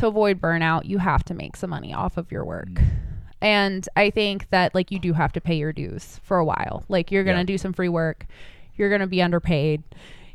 [0.00, 2.80] to avoid burnout, you have to make some money off of your work.
[3.40, 6.84] And I think that like you do have to pay your dues for a while.
[6.88, 7.54] Like you're going to Yeah.
[7.54, 8.26] do some free work.
[8.76, 9.82] You're going to be underpaid.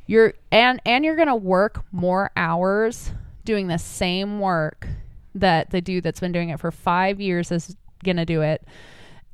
[0.07, 3.11] You're and and you're going to work more hours
[3.43, 4.87] doing the same work
[5.35, 8.63] that the dude that's been doing it for 5 years is going to do it.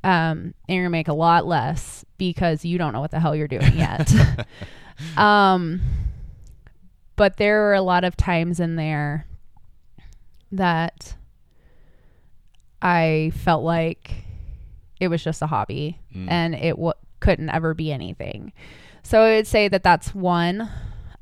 [0.04, 3.20] Um and you're going to make a lot less because you don't know what the
[3.20, 4.12] hell you're doing yet.
[5.18, 5.82] um
[7.16, 9.26] but there were a lot of times in there
[10.52, 11.16] that
[12.82, 14.24] I felt like
[15.00, 16.28] it was just a hobby Mm.
[16.30, 18.54] and it w- couldn't ever be anything.
[19.04, 20.70] So I would say that that's one.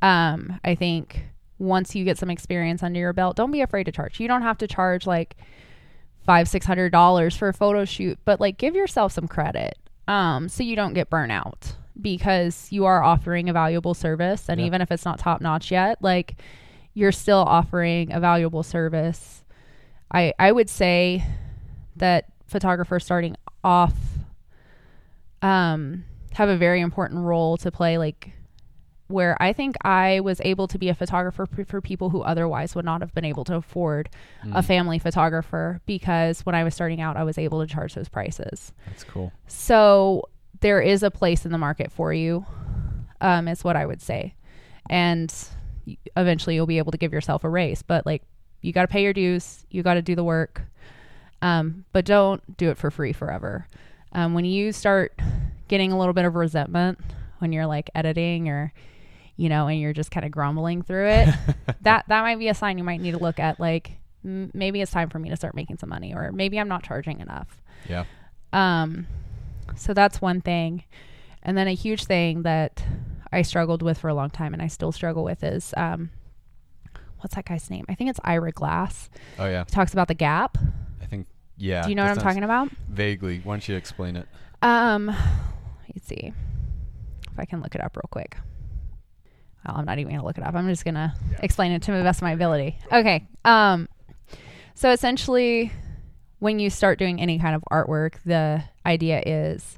[0.02, 1.26] Um, I think
[1.58, 4.20] once you get some experience under your belt, don't be afraid to charge.
[4.20, 5.36] You don't have to charge like
[6.26, 9.78] five, six hundred dollars for a photo shoot, but like give yourself some credit.
[10.08, 14.50] Um, so you don't get burnout because you are offering a valuable service.
[14.50, 16.36] And even if it's not top notch yet, like
[17.00, 19.44] you're still offering a valuable service.
[20.12, 21.24] I I would say
[21.96, 23.94] that photographers starting off
[25.42, 28.32] um have a very important role to play like
[29.08, 32.76] where I think I was able to be a photographer for, for people who otherwise
[32.76, 34.10] would not have been able to afford
[34.46, 34.56] Mm.
[34.56, 38.08] a family photographer because when I was starting out, I was able to charge those
[38.08, 38.72] prices.
[38.88, 39.34] That's cool.
[39.48, 40.30] So
[40.62, 42.46] there is a place in the market for you,
[43.20, 44.36] um, is what I would say.
[44.90, 45.34] And
[46.16, 47.82] eventually you'll be able to give yourself a raise.
[47.82, 48.24] But like,
[48.62, 50.64] you got to pay your dues, you got to do the work.
[51.42, 53.68] Um, but don't do it for free forever.
[54.12, 55.18] Um, when you start
[55.68, 57.00] getting a little bit of resentment
[57.38, 58.74] when you're like editing or,
[59.38, 61.30] you know, and you're just kind of grumbling through it,
[61.82, 63.60] that that might be a sign you might need to look at.
[63.60, 63.92] Like,
[64.26, 66.84] m- maybe it's time for me to start making some money, or maybe I'm not
[66.84, 67.62] charging enough.
[67.88, 68.04] Yeah.
[68.52, 69.08] Um,
[69.78, 70.84] so that's one thing.
[71.42, 72.84] And then a huge thing that
[73.32, 76.10] I struggled with for a long time and I still struggle with is um,
[77.20, 77.86] what's that guy's name?
[77.90, 79.10] I think it's Ira Glass.
[79.38, 79.66] Oh yeah.
[79.66, 80.58] He talks about the gap.
[81.02, 81.84] I think yeah.
[81.84, 82.70] Do you know what I'm talking about?
[82.90, 83.42] Vaguely.
[83.44, 84.28] Why don't you explain it?
[84.62, 86.34] Um, let's see
[87.32, 88.38] if I can look it up real quick.
[89.66, 90.56] Well, I'm not even gonna look it up.
[90.56, 92.78] I'm just gonna explain it to the best of my ability.
[92.92, 93.28] Okay.
[93.46, 93.88] Um,
[94.74, 95.72] so essentially,
[96.40, 99.78] when you start doing any kind of artwork, the idea is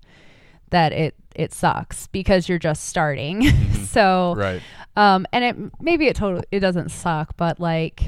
[0.72, 3.44] that it it sucks because you're just starting.
[3.86, 4.62] so Right.
[4.98, 8.02] um, and it maybe it totally it doesn't suck, but like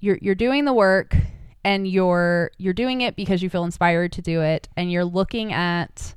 [0.00, 1.16] you're you're doing the work
[1.64, 5.52] and you're you're doing it because you feel inspired to do it and you're looking
[5.52, 6.14] at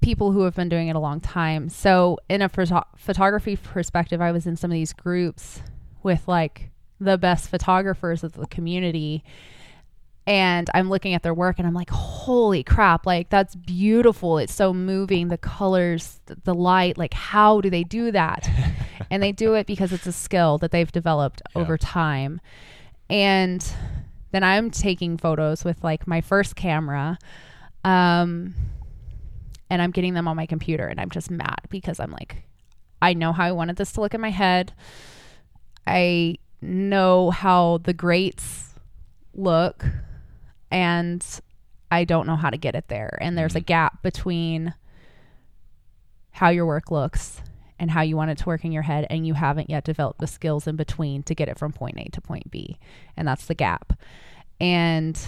[0.00, 1.68] people who have been doing it a long time.
[1.70, 5.62] So in a photo- photography perspective, I was in some of these groups
[6.02, 9.24] with like the best photographers of the community
[10.26, 14.38] and I'm looking at their work and I'm like, holy crap, like that's beautiful.
[14.38, 15.28] It's so moving.
[15.28, 18.48] The colors, the light, like how do they do that?
[19.10, 21.60] and they do it because it's a skill that they've developed Yeah.
[21.62, 22.40] over time.
[23.10, 23.64] And
[24.32, 27.18] then I'm taking photos with like my first camera.
[27.84, 28.54] Um,
[29.68, 32.44] and I'm getting them on my computer and I'm just mad because I'm like,
[33.02, 34.72] I know how I wanted this to look in my head.
[35.86, 38.70] I know how the greats
[39.34, 39.84] look
[40.74, 41.24] and
[41.90, 43.16] I don't know how to get it there.
[43.20, 43.66] And there's a Mhm.
[43.66, 44.74] gap between
[46.32, 47.40] how your work looks
[47.78, 50.18] and how you want it to work in your head and you haven't yet developed
[50.20, 52.78] the skills in between to get it from point A to point B.
[53.16, 53.92] And that's the gap.
[54.60, 55.18] And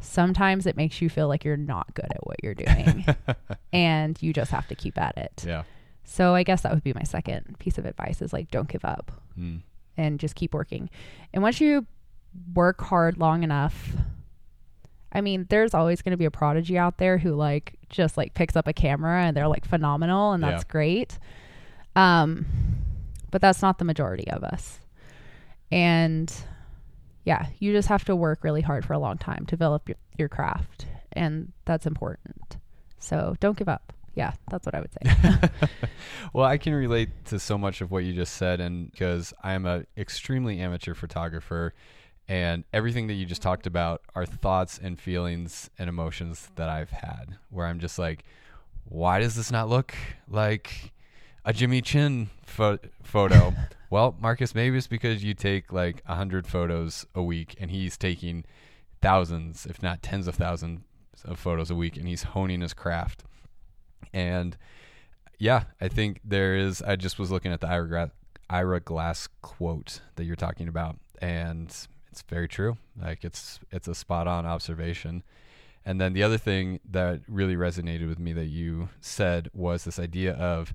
[0.00, 3.06] sometimes it makes you feel like you're not good at what you're doing
[3.72, 5.44] and you just have to keep at it.
[5.46, 5.62] yeah.
[6.04, 8.84] So I guess that would be my second piece of advice is like don't give
[8.84, 9.62] up Mm.
[9.96, 10.88] and just keep working.
[11.32, 11.86] And once you
[12.54, 13.92] work hard long enough,
[15.16, 18.34] I mean, there's always going to be a prodigy out there who like just like
[18.34, 20.68] picks up a camera and they're like phenomenal and that's Yeah.
[20.72, 21.18] great.
[21.96, 22.46] Um
[23.30, 24.78] but that's not the majority of us.
[25.70, 26.32] And
[27.24, 29.96] yeah, you just have to work really hard for a long time to develop your,
[30.16, 32.58] your craft and that's important.
[32.98, 33.92] So don't give up.
[34.14, 35.48] Yeah, that's what I would say.
[36.32, 39.52] well, I can relate to so much of what you just said, and because I
[39.52, 41.74] am a extremely amateur photographer,
[42.28, 46.90] and everything that you just talked about are thoughts and feelings and emotions that I've
[46.90, 48.24] had, where I'm just like,
[48.84, 49.94] why does this not look
[50.28, 50.92] like
[51.44, 53.54] a Jimmy Chin pho- photo?
[53.90, 57.96] well, Marcus, maybe it's because you take like a hundred photos a week, and he's
[57.96, 58.44] taking
[59.00, 60.80] thousands, if not tens of thousands
[61.24, 63.22] of photos a week, and he's honing his craft.
[64.12, 64.56] And
[65.38, 66.82] yeah, I think there is.
[66.82, 68.12] I just was looking at the Ira, Gra-
[68.50, 71.74] Ira Glass quote that you're talking about, and
[72.16, 72.78] it's very true.
[72.98, 75.22] Like it's it's a spot on observation.
[75.84, 79.98] And then the other thing that really resonated with me that you said was this
[79.98, 80.72] idea of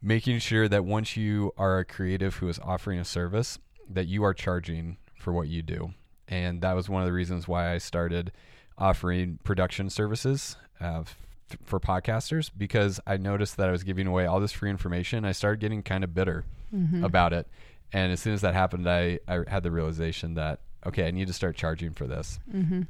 [0.00, 3.58] making sure that once you are a creative who is offering a service,
[3.90, 5.92] that you are charging for what you do.
[6.28, 8.30] And that was one of the reasons why I started
[8.78, 11.16] offering production services uh, f-
[11.64, 15.24] for podcasters because I noticed that I was giving away all this free information.
[15.24, 17.04] I started getting kind of bitter Mhm.
[17.04, 17.46] about it.
[17.92, 21.26] And as soon as that happened, I, I had the realization that, okay, I need
[21.28, 22.38] to start charging for this.
[22.52, 22.86] Mhm.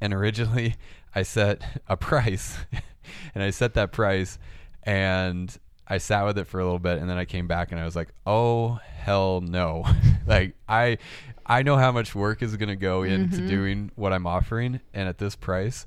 [0.00, 0.74] And originally,
[1.14, 2.58] I set a price,
[3.34, 4.38] and I set that price,
[4.82, 7.80] and I sat with it for a little bit, and then I came back and
[7.80, 9.84] I was like, "Oh hell no!"
[10.26, 10.98] like I,
[11.46, 13.48] I know how much work is going to go into Mhm.
[13.48, 15.86] doing what I'm offering, and at this price,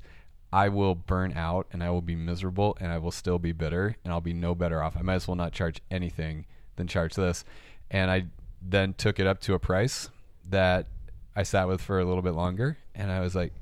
[0.52, 3.96] I will burn out, and I will be miserable, and I will still be bitter,
[4.04, 4.96] and I'll be no better off.
[4.96, 7.44] I might as well not charge anything than charge this.
[7.90, 8.26] And I
[8.70, 10.10] then took it up to a price
[10.48, 10.86] that
[11.36, 13.52] I sat with for a little bit longer, and I was like,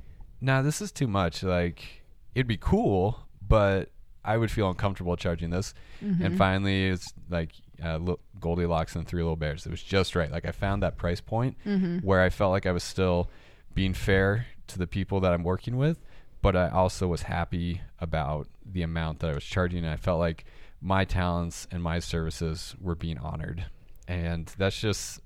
[0.40, 1.42] "Nah, this is too much.
[1.42, 2.02] Like,
[2.34, 3.90] it'd be cool, but
[4.24, 6.24] I would feel uncomfortable charging this." Mm-hmm.
[6.24, 7.98] And finally, it's like uh,
[8.40, 9.66] Goldilocks and Three Little Bears.
[9.66, 10.30] It was just right.
[10.30, 11.98] Like I found that price point Mm-hmm.
[11.98, 13.28] where I felt like I was still
[13.74, 15.98] being fair to the people that I'm working with,
[16.42, 19.84] but I also was happy about the amount that I was charging.
[19.84, 20.44] And I felt like
[20.80, 23.66] my talents and my services were being honored.
[24.08, 25.20] And that's just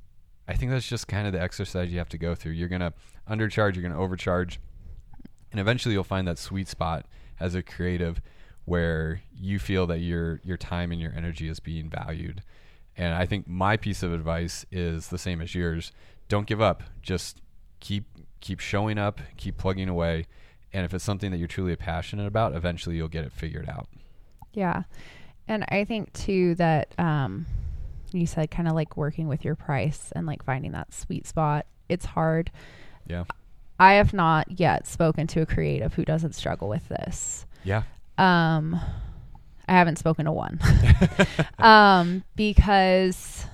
[0.51, 2.53] I think that's just kind of the exercise you have to go through.
[2.53, 2.93] You're going to
[3.29, 4.59] undercharge, you're going to overcharge,
[5.53, 7.07] and eventually you'll find that sweet spot
[7.39, 8.21] as a creative
[8.65, 12.43] where you feel that your your time and your energy is being valued.
[12.97, 15.93] And I think my piece of advice is the same as yours.
[16.29, 16.83] Don't give up.
[17.01, 17.41] Just
[17.79, 18.05] keep
[18.41, 20.27] keep showing up, keep plugging away,
[20.73, 23.89] and if it's something that you're truly passionate about, eventually you'll get it figured out.
[24.53, 24.83] Yeah.
[25.47, 27.47] And I think too that um
[28.13, 31.67] you said kind of like working with your price and like finding that sweet spot.
[31.89, 32.51] It's hard.
[33.07, 33.25] Yeah.
[33.79, 37.47] I have not yet spoken to a creative who doesn't struggle with this.
[37.65, 37.83] Yeah.
[38.19, 38.79] Um,
[39.69, 40.61] I haven't spoken to one.
[41.59, 43.47] um, because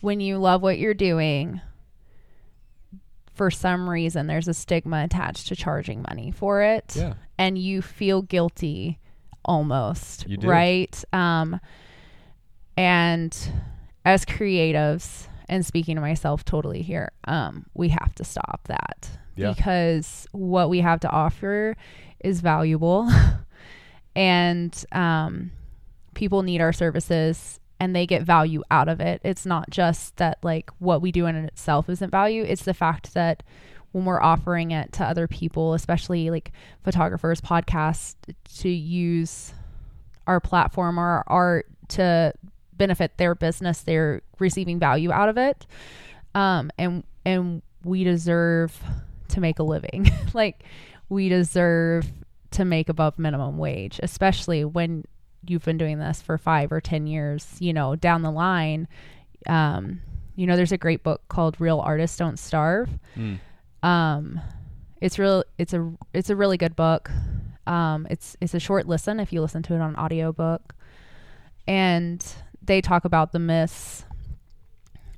[0.00, 1.60] when you love what you're doing,
[3.34, 6.94] for some reason there's a stigma attached to charging money for it.
[6.94, 7.14] Yeah.
[7.38, 8.98] And you feel guilty
[9.44, 10.28] almost.
[10.28, 10.46] You do.
[10.46, 11.04] Right.
[11.14, 11.58] Um
[12.76, 13.36] and
[14.04, 19.10] as creatives, and speaking to myself totally here, um, we have to stop that.
[19.36, 19.52] Yeah.
[19.52, 21.76] Because what we have to offer
[22.20, 23.08] is valuable
[24.16, 25.50] and um,
[26.14, 29.20] people need our services and they get value out of it.
[29.24, 33.14] It's not just that like what we do in itself isn't value, it's the fact
[33.14, 33.42] that
[33.92, 36.52] when we're offering it to other people, especially like
[36.84, 38.14] photographers, podcasts,
[38.58, 39.52] to use
[40.26, 42.32] our platform or our art to
[42.80, 45.66] benefit their business, they're receiving value out of it.
[46.34, 48.82] Um, and and we deserve
[49.28, 50.10] to make a living.
[50.34, 50.64] like
[51.10, 52.06] we deserve
[52.52, 55.04] to make above minimum wage, especially when
[55.46, 58.88] you've been doing this for five or ten years, you know, down the line.
[59.46, 60.00] Um,
[60.34, 62.88] you know, there's a great book called Real Artists Don't Starve.
[63.14, 63.40] Mm.
[63.82, 64.40] Um,
[65.02, 67.10] it's real it's a it's a really good book.
[67.66, 70.74] Um, it's it's a short listen if you listen to it on audiobook.
[71.68, 72.24] And
[72.62, 74.04] they talk about the myths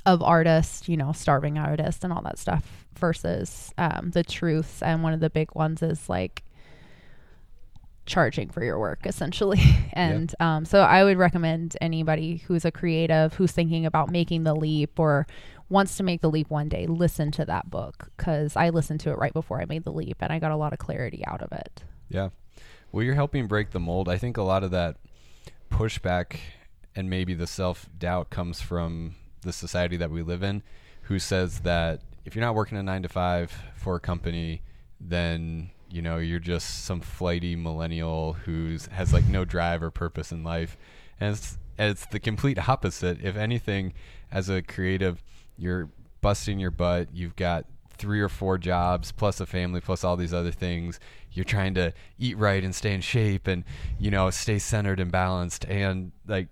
[0.04, 4.82] of artists, you know, starving artists and all that stuff versus um, the truths.
[4.82, 6.42] And one of the big ones is like
[8.06, 9.60] charging for your work, essentially.
[9.92, 10.56] and yeah.
[10.56, 14.98] um, so I would recommend anybody who's a creative, who's thinking about making the leap
[14.98, 15.26] or
[15.68, 19.10] wants to make the leap one day, listen to that book because I listened to
[19.10, 21.42] it right before I made the leap and I got a lot of clarity out
[21.42, 21.84] of it.
[22.08, 22.30] Yeah.
[22.90, 24.08] Well, you're helping break the mold.
[24.08, 24.96] I think a lot of that
[25.70, 26.36] pushback
[26.94, 30.62] and maybe the self doubt comes from the society that we live in,
[31.02, 34.62] who says that if you're not working a nine to five for a company,
[35.00, 40.32] then you know you're just some flighty millennial who's has like no drive or purpose
[40.32, 40.76] in life,
[41.20, 43.22] and it's, it's the complete opposite.
[43.22, 43.94] If anything,
[44.30, 45.22] as a creative,
[45.56, 47.08] you're busting your butt.
[47.12, 47.66] You've got
[48.02, 50.98] three or four jobs plus a family plus all these other things
[51.32, 53.62] you're trying to eat right and stay in shape and
[53.98, 56.48] you know stay centered and balanced and like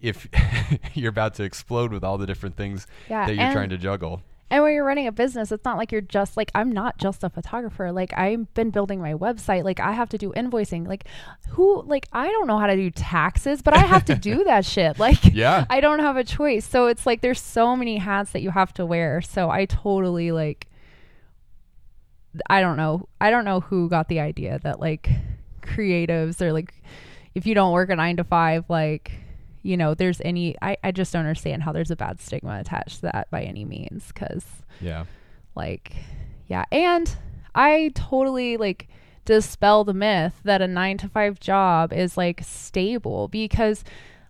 [0.00, 0.28] if
[0.94, 4.22] you're about to explode with all the different things yeah, that you're trying to juggle.
[4.50, 7.24] And when you're running a business, it's not like you're just like I'm not just
[7.24, 7.90] a photographer.
[7.90, 9.64] Like I've been building my website.
[9.64, 10.86] Like I have to do invoicing.
[10.86, 11.06] Like
[11.48, 14.64] who like I don't know how to do taxes, but I have to do that
[14.64, 14.98] shit.
[14.98, 15.64] Like yeah.
[15.70, 16.64] I don't have a choice.
[16.66, 19.22] So it's like there's so many hats that you have to wear.
[19.22, 20.68] So I totally like
[22.48, 23.08] I don't know.
[23.20, 25.08] I don't know who got the idea that like
[25.62, 26.74] creatives are like
[27.34, 29.23] if you don't work a 9 to 5 like
[29.64, 32.96] you know, there's any, I, I just don't understand how there's a bad stigma attached
[32.96, 34.12] to that by any means.
[34.12, 34.44] Cause,
[34.80, 35.06] yeah,
[35.56, 35.96] like,
[36.46, 36.66] yeah.
[36.70, 37.16] And
[37.54, 38.88] I totally like
[39.24, 43.82] dispel the myth that a nine to five job is like stable because,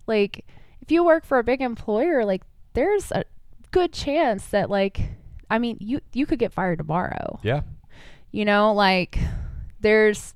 [0.07, 0.47] like,
[0.81, 2.42] if you work for a big employer, like,
[2.75, 3.25] there's a
[3.73, 5.01] good chance that, like,
[5.51, 7.40] I mean, you, you could get fired tomorrow.
[7.42, 7.62] Yeah.
[8.31, 9.18] You know, like,
[9.81, 10.35] there's,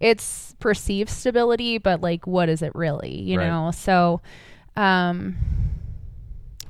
[0.00, 3.20] it's perceived stability, but like what is it really?
[3.20, 3.46] You right.
[3.48, 3.70] know?
[3.70, 4.20] So
[4.76, 5.36] um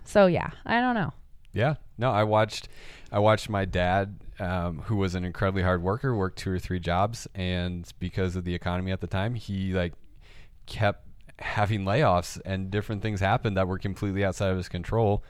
[0.05, 1.12] so yeah, I don't know.
[1.53, 1.75] Yeah.
[1.99, 2.69] No, I watched
[3.11, 6.79] I watched my dad um, who was an incredibly hard worker, worked two or three
[6.79, 9.95] jobs, and because of the economy at the time, he like
[10.67, 11.07] kept
[11.41, 15.25] having layoffs and different things happened that were completely outside of his control.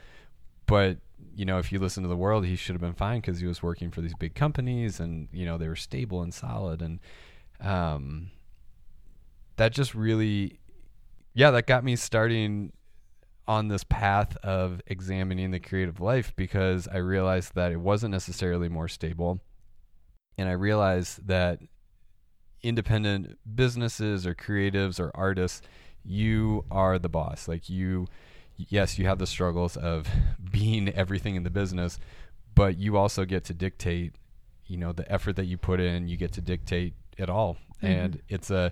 [0.65, 0.97] But
[1.35, 3.47] you know, if you listen to the world, he should have been fine because he
[3.47, 6.81] was working for these big companies, and you know they were stable and solid.
[6.81, 6.99] And
[7.61, 8.31] um,
[9.57, 10.59] that just really,
[11.33, 12.71] yeah, that got me starting
[13.47, 18.69] on this path of examining the creative life because I realized that it wasn't necessarily
[18.69, 19.41] more stable.
[20.37, 21.59] And I realized that
[22.61, 25.61] independent businesses or creatives or artists,
[26.03, 27.47] you are the boss.
[27.47, 28.07] Like you,
[28.55, 30.07] yes, you have the struggles of
[30.51, 31.99] being everything in the business,
[32.53, 34.13] but you also get to dictate,
[34.67, 36.07] you know, the effort that you put in.
[36.07, 37.85] You get to dictate it all, mm-hmm.
[37.85, 38.71] and it's a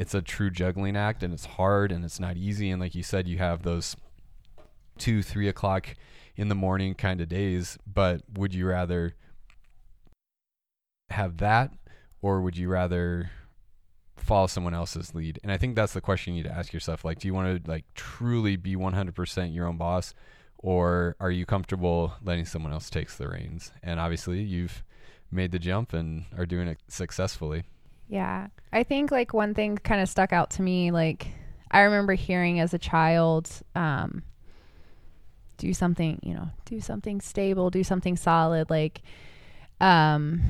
[0.00, 2.70] it's a true juggling act and it's hard and it's not easy.
[2.70, 3.96] And like you said, you have those
[4.96, 5.94] two, three o'clock
[6.36, 7.76] in the morning kind of days.
[7.86, 9.14] But would you rather
[11.10, 11.74] have that
[12.22, 13.30] or would you rather
[14.16, 15.38] follow someone else's lead?
[15.42, 17.04] And I think that's the question you need to ask yourself.
[17.04, 20.14] Like, do you want to like truly be 100% your own boss
[20.56, 23.70] or are you comfortable letting someone else takes the reins?
[23.82, 24.82] And obviously you've
[25.30, 27.64] made the jump and are doing it successfully.
[28.08, 28.48] Yeah.
[28.72, 31.28] I think like one thing kind of stuck out to me like
[31.70, 34.22] I remember hearing as a child um
[35.56, 39.02] do something, you know, do something stable, do something solid like
[39.80, 40.40] um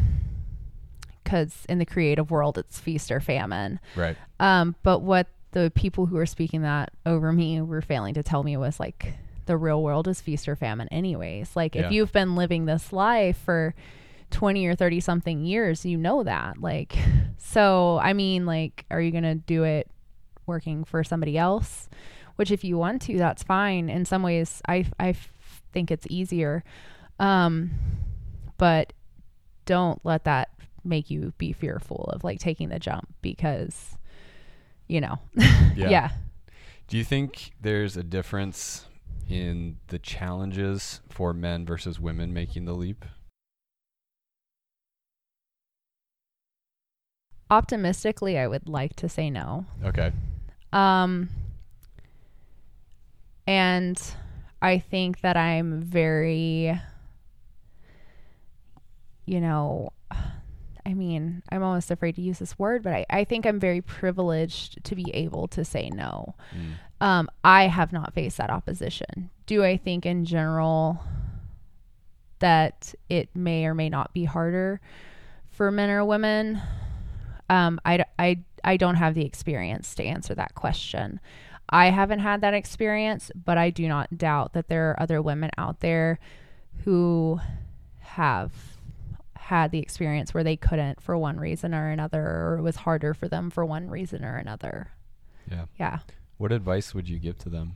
[1.24, 3.78] cuz in the creative world it's feast or famine.
[3.96, 4.16] Right.
[4.38, 8.42] Um but what the people who were speaking that over me were failing to tell
[8.42, 9.14] me was like
[9.46, 11.56] the real world is feast or famine anyways.
[11.56, 11.86] Like Yeah.
[11.86, 13.74] if you've been living this life for
[14.30, 16.58] 20 or 30 something years, you know that.
[16.60, 16.96] Like,
[17.38, 19.90] so, I mean, like, are you going to do it
[20.46, 21.88] working for somebody else?
[22.36, 23.88] Which, if you want to, that's fine.
[23.88, 25.14] In some ways, I, I
[25.72, 26.64] think it's easier.
[27.18, 27.70] Um,
[28.56, 28.92] but
[29.66, 30.50] don't let that
[30.84, 33.96] make you be fearful of like taking the jump because,
[34.88, 35.90] you know, yeah.
[35.90, 36.10] yeah.
[36.88, 38.86] Do you think there's a difference
[39.28, 43.04] in the challenges for men versus women making the leap?
[47.50, 49.66] Optimistically, I would like to say no.
[49.84, 50.12] Okay.
[50.72, 51.28] Um,
[53.46, 54.00] and
[54.62, 56.80] I think that I'm very,
[59.26, 59.92] you know,
[60.86, 63.80] I mean, I'm almost afraid to use this word, but I, I think I'm very
[63.80, 66.34] privileged to be able to say no.
[66.54, 67.04] Mm.
[67.04, 69.30] Um, I have not faced that opposition.
[69.46, 71.02] Do I think in general
[72.38, 74.80] that it may or may not be harder
[75.50, 76.60] for men or women?
[77.50, 81.18] Um, I, I, I don't have the experience to answer that question.
[81.68, 85.50] I haven't had that experience, but I do not doubt that there are other women
[85.58, 86.20] out there
[86.84, 87.40] who
[87.98, 88.52] have
[89.34, 93.14] had the experience where they couldn't for one reason or another, or it was harder
[93.14, 94.92] for them for one reason or another.
[95.50, 95.64] Yeah.
[95.78, 95.98] Yeah.
[96.38, 97.74] What advice would you give to them?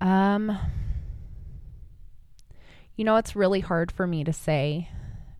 [0.00, 0.58] Um,
[2.96, 4.88] you know, it's really hard for me to say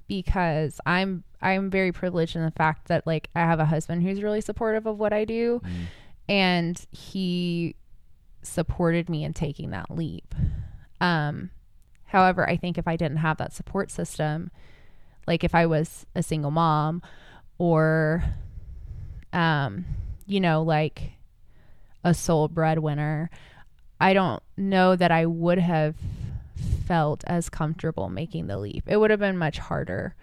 [0.09, 4.22] because I'm I'm very privileged in the fact that like I have a husband who's
[4.22, 5.84] really supportive of what I do Mm.
[6.28, 7.74] and he
[8.42, 10.34] supported me in taking that leap.
[11.00, 11.50] Um
[12.07, 14.50] however, I think if I didn't have that support system,
[15.26, 17.02] like if I was a single mom
[17.59, 18.24] or
[19.32, 19.84] um
[20.26, 21.12] you know, like
[22.02, 23.30] a sole breadwinner,
[24.00, 25.94] I don't know that I would have
[26.87, 28.84] felt as comfortable making the leap.
[28.87, 30.14] It would have been much harder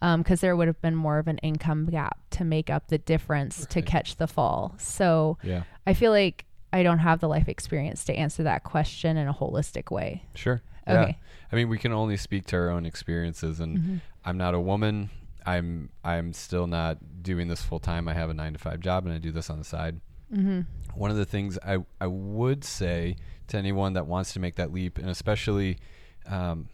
[0.00, 3.66] because there would have been more of an income gap to make up the difference
[3.66, 4.74] to catch the fall.
[4.78, 5.62] So Yeah.
[5.86, 9.34] I feel like I don't have the life experience to answer that question in a
[9.34, 10.22] holistic way.
[10.34, 10.62] Sure.
[10.86, 11.02] Yeah.
[11.02, 11.18] Okay.
[11.52, 14.00] I mean, we can only speak to our own experiences, and Mhm.
[14.24, 15.10] I'm not a woman.
[15.46, 18.08] I'm I'm still not doing this full time.
[18.08, 20.00] I have a nine to five job, and I do this on the side.
[20.34, 20.66] Mhm.
[20.94, 23.16] One of the things I I would say
[23.48, 25.78] to anyone that wants to make that leap, and especially
[26.26, 26.68] um,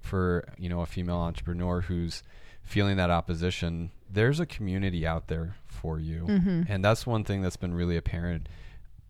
[0.00, 2.22] for you know a female entrepreneur who's
[2.62, 6.66] feeling that opposition, there's a community out there for you, Mhm.
[6.68, 8.48] and that's one thing that's been really apparent.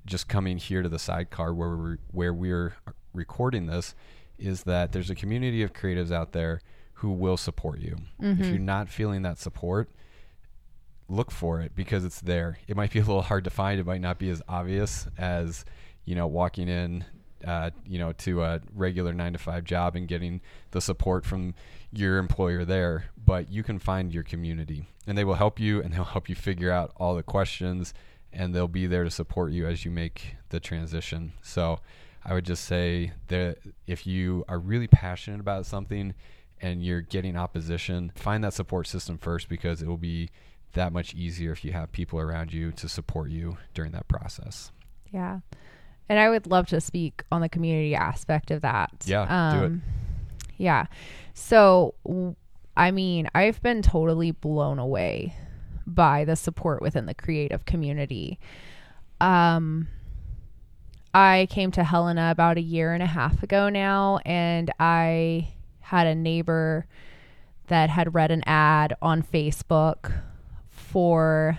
[0.05, 2.74] Just coming here to the sidecar where we're where we're
[3.12, 3.95] recording this,
[4.39, 6.61] is that there's a community of creatives out there
[7.01, 7.97] who will support you.
[8.20, 8.49] If Mhm.
[8.51, 9.91] you're not feeling that support,
[11.09, 12.59] look for it because it's there.
[12.66, 13.79] It might be a little hard to find.
[13.81, 15.64] It might not be as obvious as
[16.05, 17.05] you know walking in,
[17.47, 20.40] uh, you know, to a regular nine to five job and getting
[20.72, 21.55] the support from
[21.92, 23.07] your employer there.
[23.24, 26.34] But you can find your community, and they will help you, and they'll help you
[26.34, 27.94] figure out all the questions,
[28.32, 31.32] and they'll be there to support you as you make the transition.
[31.42, 31.80] So.
[32.28, 36.12] I would just say that if you are really passionate about something
[36.61, 40.30] and you're getting opposition, find that support system first because it will be
[40.72, 44.72] that much easier if you have people around you to support you during that process.
[45.12, 45.38] Yeah.
[46.09, 48.93] And I would love to speak on the community aspect of that.
[49.07, 49.27] Yeah,
[49.59, 49.73] do it.
[50.59, 50.87] Yeah.
[51.35, 51.95] So,
[52.77, 55.35] I mean, I've been totally blown away
[55.87, 58.39] by the support within the creative community.
[59.21, 59.89] Um,
[61.15, 65.49] I came to Helena about a year and a half ago now, and I
[65.81, 66.87] had a neighbor
[67.69, 70.13] that had read an ad on Facebook
[70.69, 71.59] for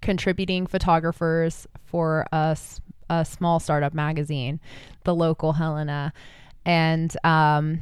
[0.00, 2.80] contributing photographers for a, s-
[3.20, 4.60] a small startup magazine,
[5.04, 6.12] the local Helena.
[6.64, 7.80] And um,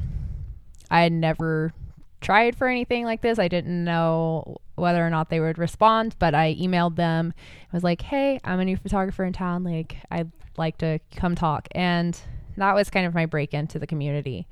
[0.89, 1.73] I had never
[2.19, 3.39] tried for anything like this.
[3.39, 7.33] I didn't know whether or not they would respond, but I emailed them.
[7.71, 9.63] I was like, "Hey, I'm a new photographer in town.
[9.63, 12.19] Like, I'd like to come talk." And
[12.57, 14.47] that was kind of my break into the community.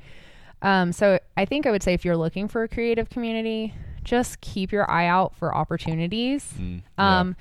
[0.62, 3.74] Um, so I think I would say if you're looking for a creative community,
[4.04, 6.54] just keep your eye out for opportunities.
[6.60, 7.20] Mm, yeah.
[7.20, 7.36] Um,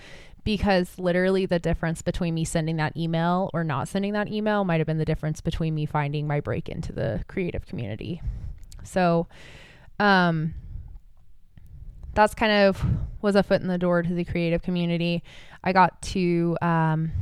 [0.49, 4.80] because literally the difference between me sending that email or not sending that email might
[4.80, 8.22] have been the difference between me finding my break into the creative community.
[8.82, 9.26] So,
[10.01, 10.55] um,
[12.14, 12.82] that's kind of
[13.20, 15.22] was a foot in the door to the creative community.
[15.62, 17.12] I got to um,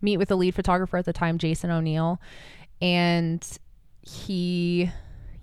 [0.00, 2.20] meet with the lead photographer at the time, Jason O'Neill,
[2.80, 3.46] and
[4.00, 4.90] he,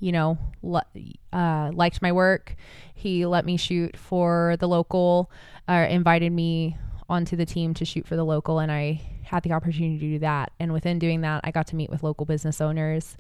[0.02, 0.84] you know, le-
[1.32, 2.58] uh, liked my work.
[2.94, 5.32] He let me shoot for the local,
[5.70, 6.76] uh, invited me
[7.10, 10.20] onto the team to shoot for the local, and I had the opportunity to do
[10.20, 10.52] that.
[10.60, 13.18] And within doing that, I got to meet with local business owners.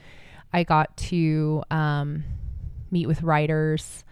[0.54, 2.24] I got to um,
[2.92, 4.04] meet with writers,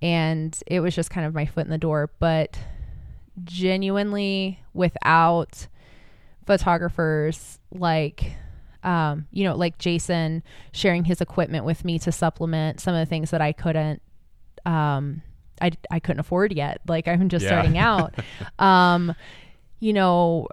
[0.00, 2.10] and it was just kind of my foot in the door.
[2.18, 2.58] But
[3.44, 5.66] genuinely, without
[6.46, 8.34] photographers like
[8.82, 13.06] um, you know, like Jason sharing his equipment with me to supplement some of the
[13.06, 14.02] things that I couldn't,
[14.66, 15.22] um,
[15.62, 16.80] I, I couldn't afford yet.
[16.86, 17.48] Like I'm just Yeah.
[17.50, 18.14] starting out.
[18.58, 19.14] um,
[19.80, 20.46] you know,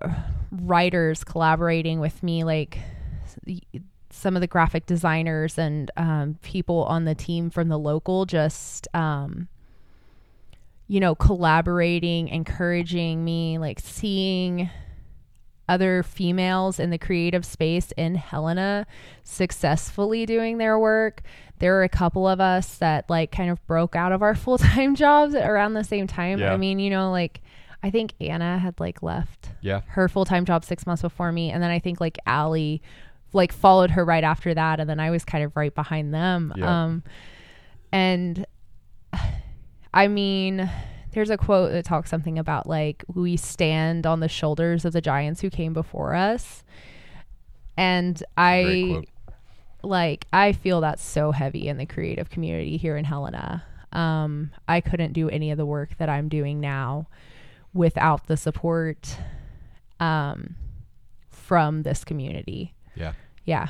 [0.51, 2.79] writers collaborating with me, like
[4.09, 8.87] some of the graphic designers and um, people on the team from the local, just,
[8.93, 9.47] um,
[10.87, 14.69] you know, collaborating, encouraging me, like seeing
[15.67, 18.87] other females in the creative space in Helena
[19.23, 21.21] successfully doing their work.
[21.59, 24.57] There were a couple of us that like kind of broke out of our full
[24.57, 26.39] time jobs around the same time.
[26.39, 26.53] Yeah.
[26.53, 27.41] I mean, you know, like
[27.83, 29.81] I think Anna had like left Yeah.
[29.87, 31.51] her full time job six months before me.
[31.51, 32.81] And then I think like Allie
[33.33, 34.79] like followed her right after that.
[34.79, 36.53] And then I was kind of right behind them.
[36.57, 36.83] Yeah.
[36.83, 37.03] Um,
[37.91, 38.45] and
[39.93, 40.69] I mean,
[41.11, 45.01] there's a quote that talks something about like we stand on the shoulders of the
[45.01, 46.63] giants who came before us.
[47.77, 49.03] And I.
[49.81, 53.63] like I feel that's so heavy in the creative community here in Helena.
[53.91, 57.07] Um, I couldn't do any of the work that I'm doing now
[57.73, 59.17] without the support
[59.99, 60.55] um,
[61.29, 62.73] from this community.
[62.95, 63.13] Yeah.
[63.45, 63.69] Yeah.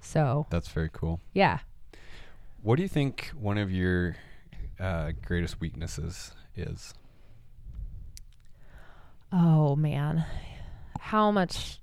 [0.00, 1.20] So That's very cool.
[1.32, 1.58] yeah.
[2.62, 4.16] What do you think one of your
[4.80, 6.94] uh, greatest weaknesses is?
[9.32, 10.24] Oh man,
[10.98, 11.78] how much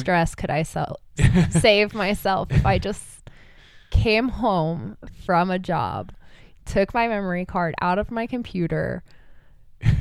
[0.00, 1.00] stress could I sell,
[1.50, 3.30] save myself if I just
[3.90, 6.12] came home from a job,
[6.64, 9.02] took my memory card out of my computer,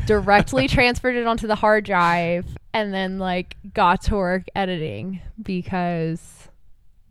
[0.06, 6.50] directly transferred it onto the hard drive, and then like got to work editing because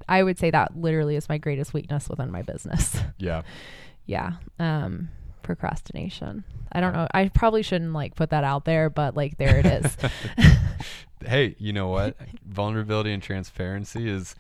[0.09, 2.97] I would say that literally is my greatest weakness within my business.
[3.19, 3.43] Yeah.
[4.07, 4.33] yeah.
[4.59, 5.11] Um
[5.43, 6.45] procrastination.
[6.73, 7.09] I don't know.
[7.13, 9.97] I probably shouldn't like put that out there, but like there it is.
[11.25, 12.17] Hey, you know what?
[12.47, 14.35] Vulnerability and transparency is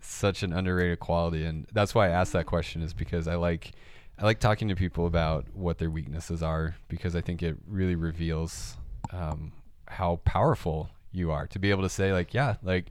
[0.00, 2.82] such an underrated quality, and that's why I asked that question.
[2.82, 3.72] Is because I like
[4.18, 7.96] I like talking to people about what their weaknesses are because I think it really
[7.96, 8.76] reveals
[9.12, 9.52] um,
[9.88, 12.86] how powerful you are to be able to say like, yeah, like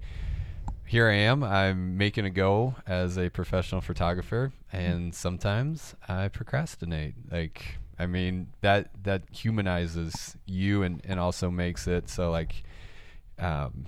[0.85, 1.41] here I am.
[1.41, 7.13] I'm making a go as a professional photographer, and sometimes I procrastinate.
[7.31, 12.63] Like, I mean that that humanizes you and and also makes it so like,
[13.41, 13.87] um,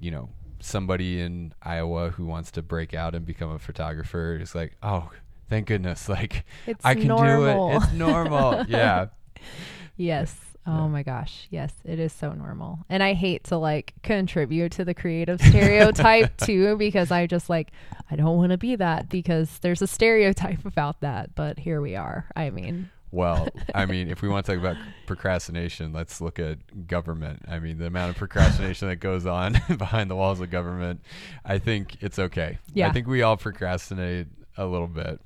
[0.00, 0.30] you know,
[0.60, 5.10] somebody in Iowa who wants to break out and become a photographer is like, oh,
[5.50, 7.70] thank goodness, like It's I can normal.
[7.70, 7.82] do it.
[7.82, 8.64] It's normal.
[8.68, 9.06] yeah.
[9.96, 10.34] yes.
[10.68, 10.86] Oh Yeah.
[10.88, 11.46] my gosh.
[11.50, 12.80] Yes, it is so normal.
[12.88, 17.70] And I hate to like contribute to the creative stereotype too because I just like
[18.10, 21.94] I don't want to be that because there's a stereotype about that, but here we
[21.96, 22.26] are.
[22.34, 24.76] I mean, Well, I mean, if we want to talk about
[25.06, 27.44] procrastination, let's look at government.
[27.48, 31.00] I mean, the amount of procrastination that goes on behind the walls of government,
[31.44, 32.58] I think it's okay.
[32.74, 32.88] Yeah.
[32.88, 34.26] I think we all procrastinate
[34.56, 35.20] a little bit.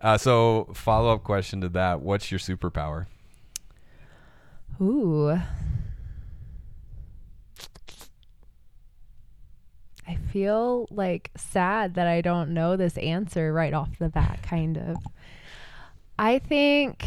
[0.00, 3.06] Uh, so, follow up question to that What's your superpower?
[4.80, 5.38] Ooh.
[10.06, 14.76] I feel like sad that I don't know this answer right off the bat, kind
[14.76, 14.96] of.
[16.22, 17.04] I think,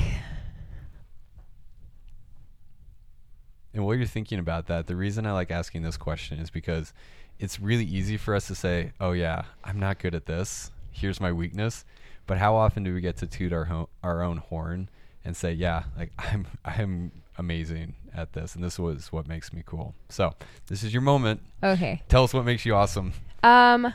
[3.74, 6.92] And while you're thinking about that, the reason I like asking this question is because
[7.40, 10.70] it's really easy for us to say, "Oh yeah, I'm not good at this.
[10.92, 11.86] Here's my weakness."
[12.28, 14.90] But how often do we get to toot our ho- our own horn
[15.24, 19.64] and say, "Yeah, like I'm I'm amazing at this, and this was what makes me
[19.66, 20.34] cool." So
[20.68, 21.40] this is your moment.
[21.64, 22.02] okay.
[22.10, 23.14] Tell us what makes you awesome.
[23.44, 23.94] Um,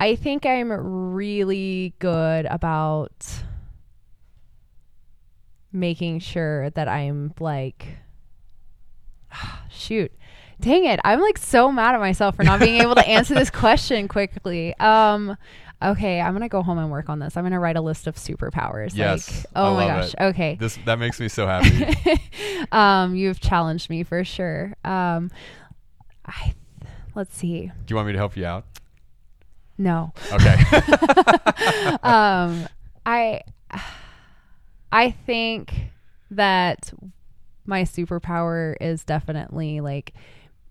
[0.00, 3.42] I think I'm really good about
[5.72, 7.86] making sure that I'm like
[9.70, 10.12] shoot.
[10.60, 11.00] Dang it.
[11.04, 14.74] I'm like so mad at myself for not being able to answer this question quickly.
[14.78, 15.36] Um
[15.84, 17.36] okay, I'm going to go home and work on this.
[17.36, 18.92] I'm going to write a list of superpowers.
[18.94, 20.14] Yes, Like, oh my gosh.
[20.14, 20.20] it.
[20.20, 20.54] Okay.
[20.60, 21.96] This that makes me so happy.
[22.72, 24.74] um you've challenged me for sure.
[24.84, 25.30] Um
[26.24, 26.54] I
[27.16, 27.62] let's see.
[27.66, 28.64] Do you want me to help you out?
[29.78, 30.12] No.
[30.32, 30.54] Okay.
[32.04, 32.68] um
[33.04, 33.40] i
[34.92, 35.74] i think
[36.30, 36.92] that
[37.66, 40.12] my superpower is definitely like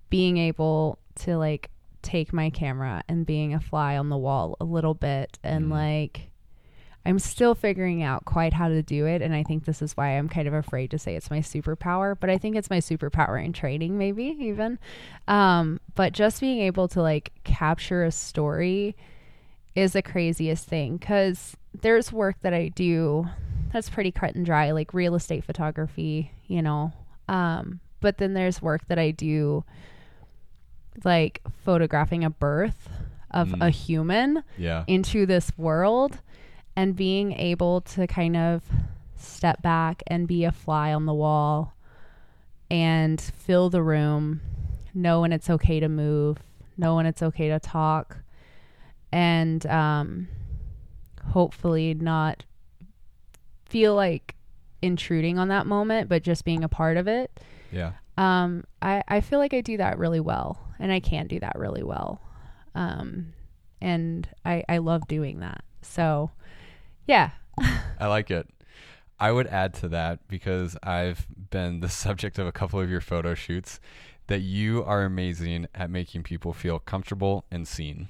[0.10, 1.70] being able to like
[2.02, 5.72] take my camera and being a fly on the wall a little bit and Mm.
[5.72, 6.28] like
[7.04, 10.10] I'm still figuring out quite how to do it and I think this is why
[10.18, 13.44] I'm kind of afraid to say it's my superpower, but I think it's my superpower
[13.44, 14.78] in training maybe even.
[15.28, 18.96] Um but just being able to like capture a story
[19.76, 23.28] is the craziest thing cuz there's work that I do
[23.72, 26.92] that's pretty cut and dry like real estate photography, you know.
[27.28, 29.64] Um but then there's work that I do
[31.06, 32.90] like photographing a birth
[33.30, 33.66] of Mm.
[33.66, 34.84] a human yeah.
[34.88, 36.20] into this world
[36.76, 38.64] and being able to kind of
[39.16, 41.74] step back and be a fly on the wall
[42.70, 44.42] and fill the room,
[44.94, 46.40] know when it's okay to move,
[46.78, 48.18] know when it's okay to talk,
[49.12, 50.28] and um,
[51.24, 52.46] hopefully not
[53.66, 54.36] feel like
[54.82, 57.32] intruding on that moment, but just being a part of it.
[57.72, 57.94] Yeah.
[58.18, 61.58] Um, I, I feel like I do that really well, and I can do that
[61.58, 62.22] really well.
[62.76, 63.34] Um,
[63.80, 65.64] and I, I love doing that.
[65.82, 66.32] So,
[67.08, 67.32] yeah.
[68.00, 68.48] I like it.
[69.20, 73.02] I would add to that because I've been the subject of a couple of your
[73.02, 73.80] photo shoots
[74.28, 78.10] that you are amazing at making people feel comfortable and seen.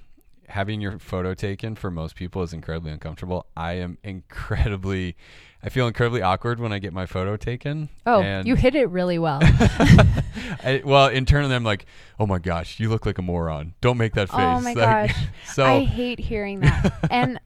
[0.52, 3.46] Having your photo taken for most people is incredibly uncomfortable.
[3.56, 5.16] I am incredibly
[5.64, 7.90] I feel incredibly awkward when I get my photo taken.
[8.06, 9.40] Oh, you hit it really well.
[9.44, 11.86] I, well, internally I'm like,
[12.20, 13.76] "Oh my gosh, you look like a moron.
[13.80, 14.76] Don't make that face." Oh my Like,
[15.10, 15.24] gosh.
[15.46, 16.94] so I hate hearing that.
[17.12, 17.40] and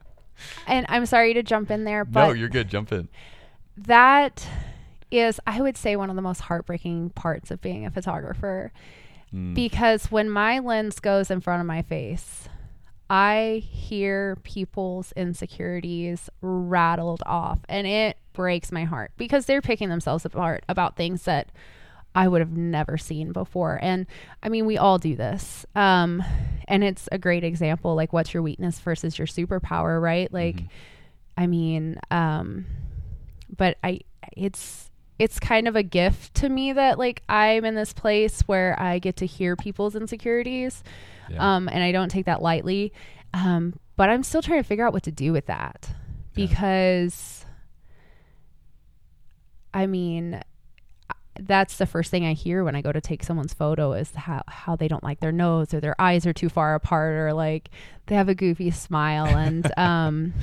[0.65, 2.69] and I'm sorry to jump in there, but no, you're good.
[2.69, 3.09] Jump in.
[3.77, 4.47] that
[5.11, 8.71] is I would say one of the most heartbreaking parts of being a photographer
[9.33, 12.47] Mm, because when my lens goes in front of my face,
[13.09, 20.25] I hear people's insecurities rattled off and it breaks my heart because they're picking themselves
[20.25, 21.51] apart about things that
[22.15, 23.77] I would have never seen before.
[23.81, 24.07] And
[24.41, 25.65] I mean, we all do this.
[25.75, 26.23] Um,
[26.67, 30.31] and it's a great example like what's your weakness versus your superpower, right?
[30.33, 30.67] Like Mhm.
[31.37, 32.65] I mean, um
[33.55, 33.99] but I
[34.35, 34.89] it's
[35.19, 38.99] it's kind of a gift to me that like I'm in this place where I
[38.99, 40.83] get to hear people's insecurities.
[41.29, 41.55] Yeah.
[41.55, 42.93] Um and I don't take that lightly.
[43.33, 46.47] Um but I'm still trying to figure out what to do with that Yeah.
[46.47, 47.45] because
[49.73, 50.41] I mean
[51.39, 54.43] that's the first thing I hear when I go to take someone's photo is how
[54.47, 57.69] how they don't like their nose or their eyes are too far apart or like
[58.07, 60.33] they have a goofy smile and um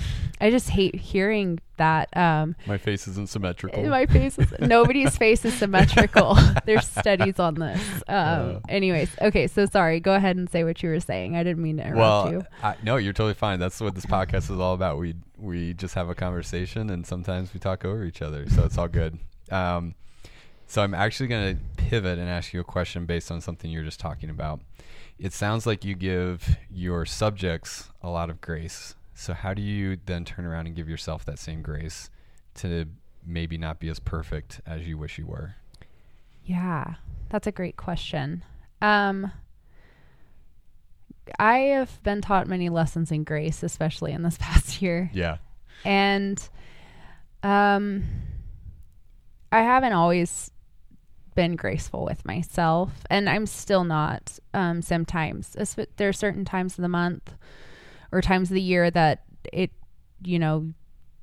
[0.41, 3.83] I just hate hearing that um my face isn't symmetrical.
[3.85, 6.37] my face is nobody's face is symmetrical.
[6.67, 7.81] There's studies on this.
[8.09, 8.61] Um Uh.
[8.69, 10.01] anyways, okay, so sorry.
[10.01, 11.37] Go ahead and say what you were saying.
[11.37, 12.43] I didn't mean to interrupt well, you.
[12.63, 13.59] I, no, you're totally fine.
[13.59, 14.99] That's what this podcast is all about.
[14.99, 18.79] We we just have a conversation, and sometimes we talk over each other, so it's
[18.79, 19.19] all good.
[19.51, 19.95] Um,
[20.73, 23.85] so I'm actually going to pivot and ask you a question based on something you're
[23.85, 24.63] just talking about.
[25.19, 28.95] It sounds like you give your subjects a lot of grace.
[29.13, 32.09] So how do you then turn around and give yourself that same grace
[32.55, 32.87] to
[33.23, 35.57] maybe not be as perfect as you wish you were?
[36.43, 36.95] Yeah,
[37.29, 38.43] that's a great question.
[38.81, 39.31] Um,
[41.39, 45.37] I have been taught many lessons in grace, especially in this past year, Yeah.
[45.85, 46.43] and
[47.43, 48.05] um,
[49.53, 50.51] I haven't always
[51.35, 54.39] been graceful with myself, and I'm still not.
[54.55, 55.57] Um, sometimes
[55.97, 57.35] there are certain times of the month
[58.11, 59.23] or times of the year that
[59.53, 59.71] it,
[60.23, 60.73] you know,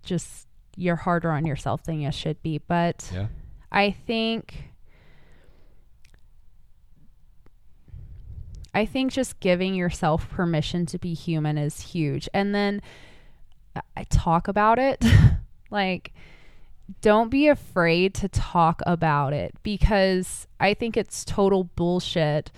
[0.03, 3.09] just you're harder on yourself than you should be, but.
[3.13, 3.27] Yeah.
[3.71, 4.71] I think
[8.73, 12.29] I think just giving yourself permission to be human is huge.
[12.33, 12.81] And then
[13.75, 15.03] I- I talk about it.
[15.71, 16.13] like
[17.01, 22.51] don't be afraid to talk about it because I think it's total bullshit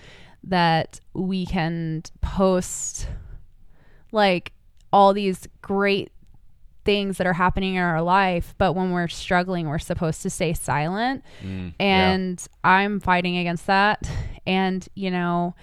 [0.44, 3.08] that we can post
[4.10, 4.52] like
[4.92, 6.10] all these great
[6.84, 10.52] things that are happening in our life, but when we're struggling, we're supposed to stay
[10.52, 11.22] silent.
[11.42, 14.08] Mm, And I'm fighting against that.
[14.46, 15.54] And, you know,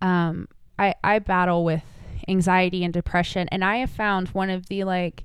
[0.00, 0.46] um,
[0.78, 1.82] I, I battle with
[2.28, 3.48] anxiety and depression.
[3.50, 5.24] And I have found one of the like,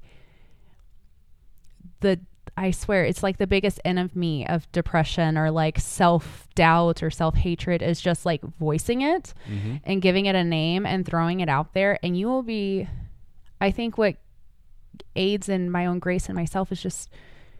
[1.99, 2.19] the,
[2.57, 7.35] I swear it's like the biggest enemy of depression or like self doubt or self
[7.35, 9.75] hatred is just like voicing it Mm-hmm.
[9.83, 11.99] and giving it a name and throwing it out there.
[12.01, 12.87] And you will be,
[13.59, 14.15] I think, what
[15.15, 17.09] aids in my own grace and myself is just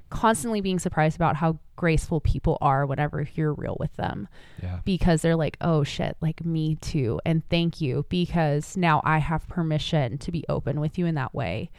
[0.09, 4.29] constantly being surprised about how graceful people are whenever you're real with them
[4.63, 4.79] Yeah.
[4.85, 7.19] because they're like, oh shit, like me too.
[7.25, 11.33] And thank you because now I have permission to be open with you in that
[11.33, 11.69] way.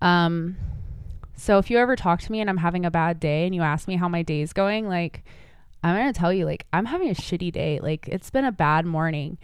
[0.00, 0.56] Um,
[1.34, 3.62] so if you ever talk to me and I'm having a bad day and you
[3.62, 5.24] ask me how my day's going, like,
[5.82, 7.80] I'm going to tell you, like, I'm having a shitty day.
[7.82, 9.38] Like, it's been a bad morning.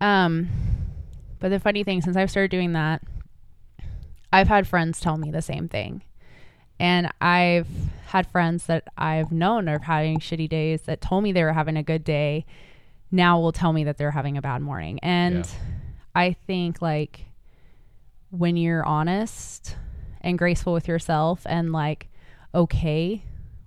[0.00, 0.48] Um,
[1.40, 3.02] but the funny thing, since I've started doing that,
[4.32, 6.02] I've had friends tell me the same thing.
[6.80, 7.68] And I've
[8.06, 11.76] had friends that I've known are having shitty days that told me they were having
[11.76, 12.46] a good day.
[13.10, 14.98] Now will tell me that they're having a bad morning.
[15.02, 15.52] And Yeah.
[16.16, 17.26] I think like
[18.30, 19.76] when you're honest
[20.24, 22.08] and graceful with yourself and like
[22.52, 23.22] okay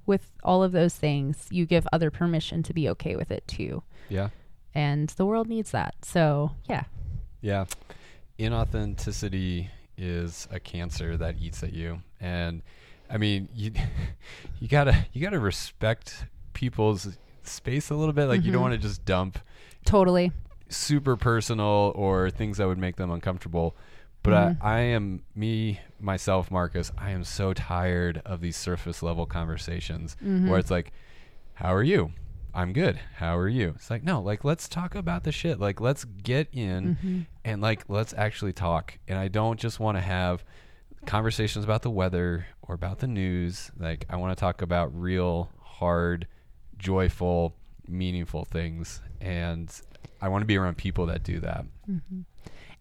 [0.05, 3.83] with all of those things, you give other permission to be okay with it too.
[4.09, 4.29] Yeah.
[4.73, 5.95] And the world needs that.
[6.03, 6.83] So, yeah.
[7.41, 7.65] Yeah.
[8.39, 12.01] Inauthenticity is a cancer that eats at you.
[12.19, 12.61] And
[13.09, 13.71] I mean, you
[14.59, 18.25] you got to you got to respect people's space a little bit.
[18.25, 18.69] Like you don't Mhm.
[18.69, 19.39] want to just dump
[19.85, 20.31] Totally.
[20.69, 23.75] super personal or things that would make them uncomfortable.
[24.27, 24.57] But Mhm.
[24.61, 26.91] I, I am me myself, Marcus.
[26.97, 30.49] I am so tired of these surface level conversations Mhm.
[30.49, 30.91] where it's like,
[31.53, 32.11] "How are you?
[32.53, 32.99] I'm good.
[33.15, 35.61] How are you?" It's like, no, like let's talk about the shit.
[35.61, 37.25] Like let's get in Mhm.
[37.45, 38.97] and like let's actually talk.
[39.07, 40.43] And I don't just want to have
[41.05, 43.71] conversations about the weather or about the news.
[43.77, 46.27] Like I want to talk about real, hard,
[46.77, 47.55] joyful,
[47.87, 49.01] meaningful things.
[49.21, 49.71] And
[50.21, 51.65] I want to be around people that do that.
[51.89, 52.25] Mhm.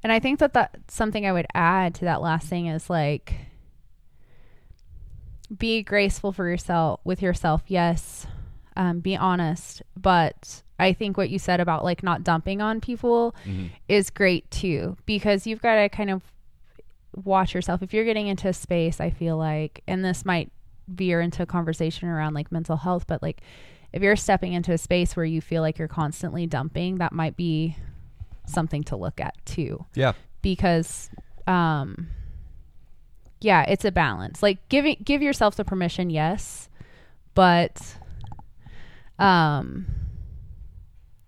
[0.03, 3.35] And I think that that's something I would add to that last thing is like
[5.57, 7.63] be graceful for yourself with yourself.
[7.67, 8.27] Yes.
[8.77, 9.83] Um, be honest.
[9.97, 13.71] But I think what you said about like not dumping on people Mhm.
[13.89, 16.23] is great too because you've got to kind of
[17.25, 20.53] watch yourself if you're getting into a space i feel like and this might
[20.87, 23.41] veer into a conversation around like mental health but like
[23.95, 27.35] if you're stepping into a space where you feel like you're constantly dumping that might
[27.35, 27.75] be
[28.47, 30.13] something to look at too Yeah.
[30.43, 31.11] because
[31.47, 32.09] um
[33.41, 36.69] yeah it's a balance like giving give yourself the permission yes
[37.35, 37.97] but
[39.19, 39.87] um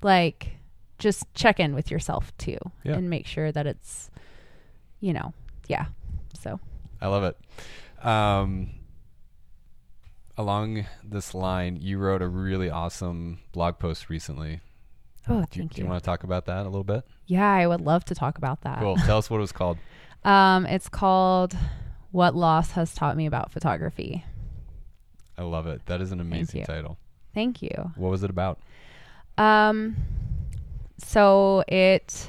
[0.02, 0.52] like
[0.98, 2.94] just check in with yourself too Yeah.
[2.94, 4.10] and make sure that it's
[5.00, 5.32] you know
[5.68, 5.86] yeah
[6.38, 6.58] so
[7.00, 8.04] I love it.
[8.04, 8.70] Um,
[10.36, 14.60] along this line, you wrote a really awesome blog post recently.
[15.28, 17.04] Oh Do, thank do you you want to talk about that a little bit?
[17.26, 18.96] yeah i would love to talk about that Cool.
[18.96, 19.78] Tell us what it was called.
[20.24, 21.56] um it's called
[22.10, 24.24] what loss has taught me about photography
[25.36, 25.86] I love it.
[25.86, 26.66] That is an amazing you.
[26.66, 26.98] title.
[27.32, 28.58] thank you What was it about?
[29.36, 29.94] Um,
[30.98, 32.28] so it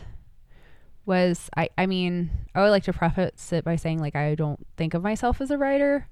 [1.07, 1.49] was.
[1.57, 1.69] I.
[1.75, 5.01] I mean, I would like to preface it by saying like I don't think of
[5.01, 6.07] myself as a writer.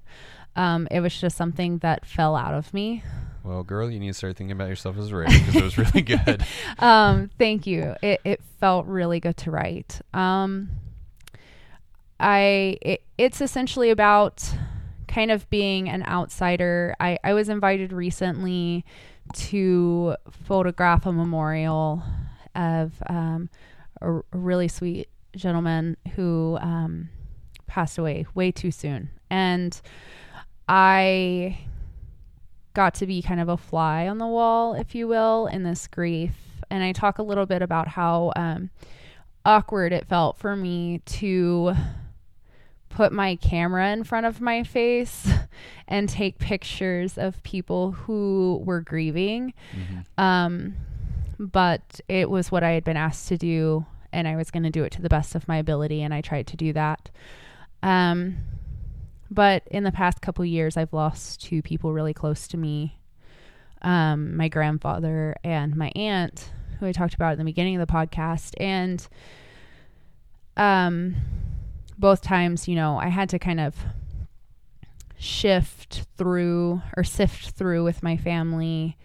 [0.56, 3.04] Um, it was just something that fell out of me.
[3.44, 5.78] Well, girl, you need to start thinking about yourself as a writer because it was
[5.78, 6.44] really good.
[6.78, 7.94] um, thank you.
[8.02, 10.00] It it felt really good to write.
[10.12, 10.70] Um,
[12.20, 14.44] I it, it's essentially about
[15.06, 16.94] kind of being an outsider.
[17.00, 18.84] I I was invited recently
[19.34, 22.02] to photograph a memorial
[22.54, 23.50] of um,
[24.00, 27.08] a, a really sweet gentleman who um,
[27.66, 29.80] passed away way too soon, and
[30.68, 31.58] I
[32.78, 35.88] got to be kind of a fly on the wall, if you will, in this
[35.88, 36.30] grief.
[36.70, 38.70] And I talk a little bit about how um,
[39.44, 41.74] awkward it felt for me to
[42.88, 45.28] put my camera in front of my face
[45.88, 49.54] and take pictures of people who were grieving.
[49.74, 50.22] Mhm.
[50.22, 50.76] Um,
[51.36, 54.70] but it was what I had been asked to do, and I was going to
[54.70, 57.10] do it to the best of my ability, and I tried to do that.
[57.82, 58.36] Um,
[59.30, 62.98] but in the past couple years, I've lost two people really close to me
[63.82, 67.92] um, my grandfather and my aunt, who I talked about at the beginning of the
[67.92, 68.54] podcast.
[68.58, 69.06] And
[70.56, 71.14] um,
[71.96, 73.76] both times, you know, I had to kind of
[75.18, 78.96] shift through or sift through with my family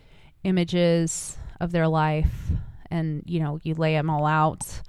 [0.43, 2.51] images of their life
[2.91, 4.81] and you know you lay them all out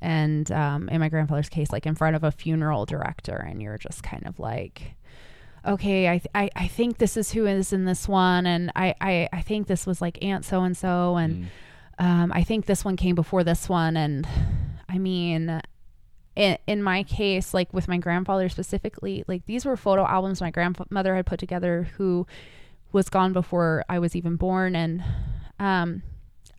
[0.00, 3.78] and um, in my grandfather's case like in front of a funeral director and you're
[3.78, 4.94] just kind of like
[5.66, 8.94] okay i th- I, I think this is who is in this one and i
[9.00, 11.44] i, I think this was like aunt so and so and
[12.00, 12.04] Mm.
[12.06, 14.26] um, I think this one came before this one, and
[14.88, 15.60] I mean,
[16.34, 20.50] in, in my case, like with my grandfather specifically, like these were photo albums my
[20.50, 22.26] grandmother had put together who
[22.92, 24.74] was gone before I was even born.
[24.74, 25.04] And
[25.58, 26.02] um,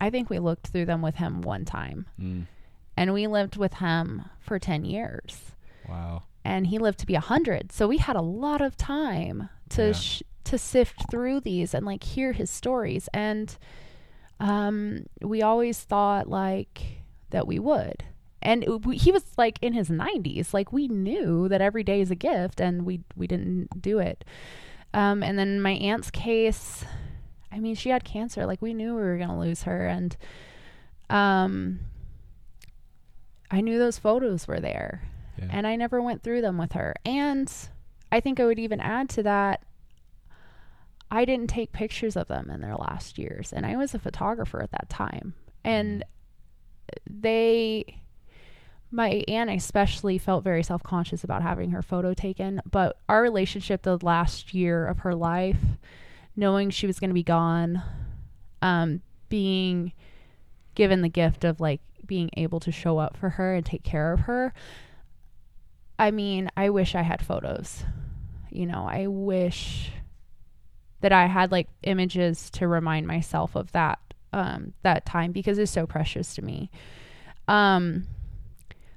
[0.00, 2.06] I think we looked through them with him one time.
[2.20, 2.46] Mm.
[2.96, 5.52] And we lived with him for 10 years.
[5.88, 6.24] Wow.
[6.44, 7.72] And he lived to be 100.
[7.72, 9.92] So we had a lot of time to Yeah.
[9.92, 13.56] sh- to sift through these and like hear his stories and
[14.40, 18.02] um we always thought like that we would
[18.42, 22.00] and it- we, he was like in his 90s like we knew that every day
[22.00, 24.24] is a gift and we we didn't do it
[24.92, 26.84] um and then my aunt's case
[27.52, 30.16] i mean she had cancer like we knew we were going to lose her and
[31.08, 31.78] um
[33.52, 35.02] i knew those photos were there
[35.38, 35.48] Yeah.
[35.50, 36.94] and I never went through them with her.
[37.04, 37.50] And
[38.10, 39.62] I think I would even add to that
[41.10, 44.62] I didn't take pictures of them in their last years and I was a photographer
[44.62, 45.34] at that time.
[45.64, 46.04] And
[47.08, 48.00] they
[48.90, 53.96] my aunt especially felt very self-conscious about having her photo taken, but our relationship the
[54.02, 55.60] last year of her life,
[56.36, 57.82] knowing she was going to be gone,
[58.60, 59.00] um
[59.30, 59.92] being
[60.74, 64.12] given the gift of like being able to show up for her and take care
[64.12, 64.52] of her,
[65.98, 67.84] I mean, I wish I had photos.
[68.50, 69.90] You know, I wish
[71.00, 73.98] that I had like images to remind myself of that
[74.32, 76.70] um that time because it's so precious to me.
[77.48, 78.06] Um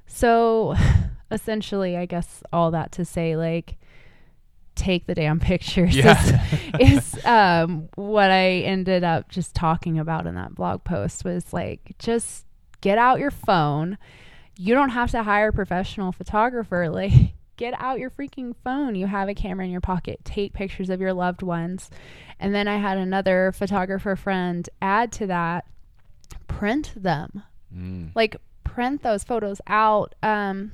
[0.06, 0.76] so
[1.32, 3.78] essentially, I guess all that to say like
[4.76, 6.22] take the damn pictures Yeah.
[6.80, 11.54] is, is um what I ended up just talking about in that blog post was
[11.54, 12.45] like just
[12.86, 13.98] get out your phone
[14.58, 16.90] you don't have to hire a professional photographer.
[16.96, 18.96] Like, get out your freaking phone.
[18.96, 20.20] You have a camera in your pocket.
[20.24, 21.90] Take pictures of your loved ones.
[22.40, 25.66] And then I had another photographer friend add to that
[26.48, 27.44] print them.
[27.76, 28.12] Mm.
[28.16, 30.72] Like, print those photos out um,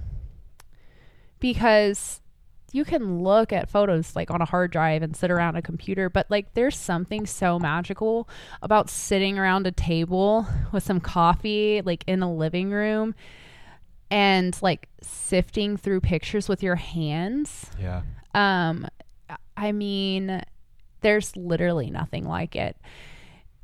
[1.39, 2.21] because
[2.73, 6.09] you can look at photos like on a hard drive and sit around a computer,
[6.09, 8.29] but like there's something so magical
[8.61, 13.15] about sitting around a table with some coffee, like in a living room,
[14.09, 17.69] and like sifting through pictures with your hands.
[17.79, 18.01] Yeah.
[18.33, 18.87] Um,
[19.57, 20.41] I mean,
[21.01, 22.77] there's literally nothing like it.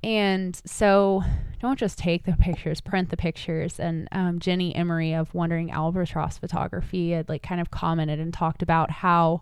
[0.03, 1.23] And so
[1.59, 3.79] don't just take the pictures, print the pictures.
[3.79, 8.61] And um, Jenny Emery of Wandering Albatross Photography had like kind of commented and talked
[8.61, 9.41] about how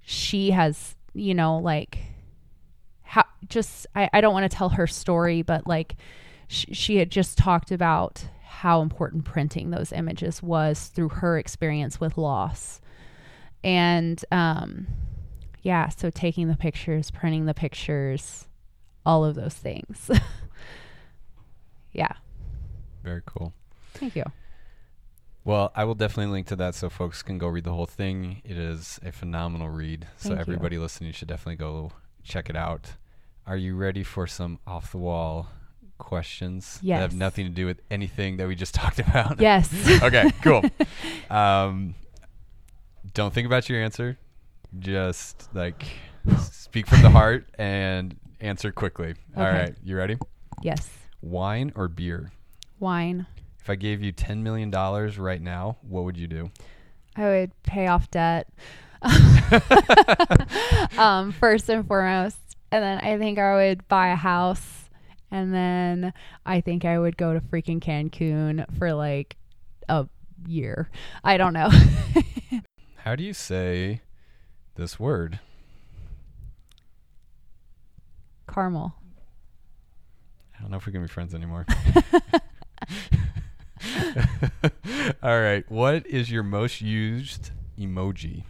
[0.00, 1.98] she has, you know, like
[3.02, 5.96] how just, I, I don't want to tell her story, but like
[6.48, 12.00] sh- she had just talked about how important printing those images was through her experience
[12.00, 12.80] with loss.
[13.62, 14.88] And um,
[15.62, 18.48] yeah, so taking the pictures, printing the pictures,
[19.04, 20.10] all of those things.
[21.92, 22.12] yeah.
[23.02, 23.52] Very cool.
[23.94, 24.24] Thank you.
[25.44, 28.42] Well, I will definitely link to that so folks can go read the whole thing.
[28.44, 30.06] It is a phenomenal read.
[30.18, 30.40] so Thank you.
[30.40, 31.92] everybody listening should definitely go
[32.22, 32.92] check it out.
[33.46, 35.48] Are you ready for some off the wall
[35.98, 39.40] questions that have nothing to do with anything that we just talked about?
[39.40, 39.72] Yes.
[40.02, 40.62] okay, cool.
[41.30, 41.94] Um,
[43.14, 44.18] don't think about your answer.
[44.78, 45.84] Just like
[46.38, 49.14] speak from the heart and answer quickly.
[49.36, 49.52] All Okay.
[49.58, 50.16] right, you ready?
[50.62, 50.88] yes.
[51.22, 52.32] Wine or beer?
[52.78, 53.26] Wine.
[53.60, 56.50] If I gave you $10 million right now, what would you do?
[57.16, 58.48] I would pay off debt.
[60.98, 62.38] um, first and foremost.
[62.72, 64.88] And then I think I would buy a house.
[65.30, 66.12] And then
[66.46, 69.36] I think I would go to freaking Cancun for like
[69.88, 70.06] a
[70.46, 70.90] year.
[71.22, 71.68] I don't know.
[72.96, 74.00] How do you say
[74.76, 75.38] this word?
[78.52, 78.94] Caramel.
[80.58, 81.66] I don't know if we can be friends anymore.
[85.22, 85.64] All right.
[85.70, 88.44] What is your most used emoji?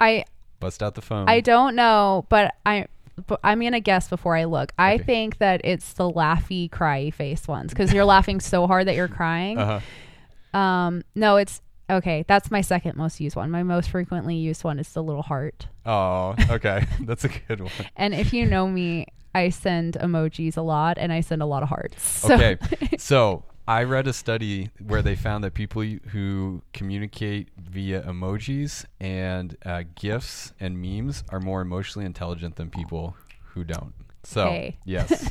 [0.00, 0.24] I
[0.60, 1.28] Bust out the phone.
[1.28, 2.86] I don't know, but I
[3.26, 4.72] but I'm gonna guess before I look.
[4.78, 5.04] I Okay.
[5.04, 9.08] think that it's the laughy, cryy face ones because you're laughing so hard that you're
[9.20, 9.58] crying.
[9.58, 10.58] Uh-huh.
[10.58, 11.60] Um, no, it's
[11.90, 12.24] okay.
[12.26, 13.50] That's my second most used one.
[13.50, 15.66] My most frequently used one is the little heart.
[15.86, 16.86] Oh, okay.
[17.00, 17.72] That's a good one.
[17.96, 21.62] And if you know me, I send emojis a lot, and I send a lot
[21.62, 22.02] of hearts.
[22.20, 22.56] So, Okay.
[22.98, 29.56] so I read a study where they found that people who communicate via emojis and
[29.64, 33.16] uh, gifs and memes are more emotionally intelligent than people
[33.54, 33.92] who don't.
[34.22, 34.76] So Hey.
[34.84, 35.30] yes.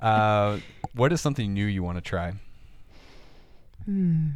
[0.00, 0.58] uh,
[0.94, 2.34] what is something new you want to try?
[3.86, 4.28] Hmm.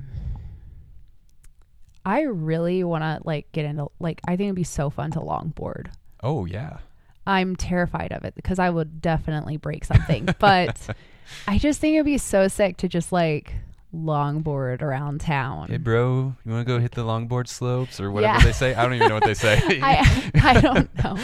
[2.05, 5.21] I really want to like get into like I think it'd be so fun to
[5.21, 5.89] longboard.
[6.23, 6.79] Oh yeah.
[7.27, 10.29] I'm terrified of it because I would definitely break something.
[10.41, 10.81] but
[11.47, 13.55] I just think it'd be so sick to just like
[13.95, 15.69] longboard around town.
[15.69, 18.45] Hey, bro, you want to go hit the longboard slopes or whatever Yeah.
[18.45, 18.75] they say?
[18.75, 19.61] I don't even know what they say.
[19.83, 21.17] I I don't know.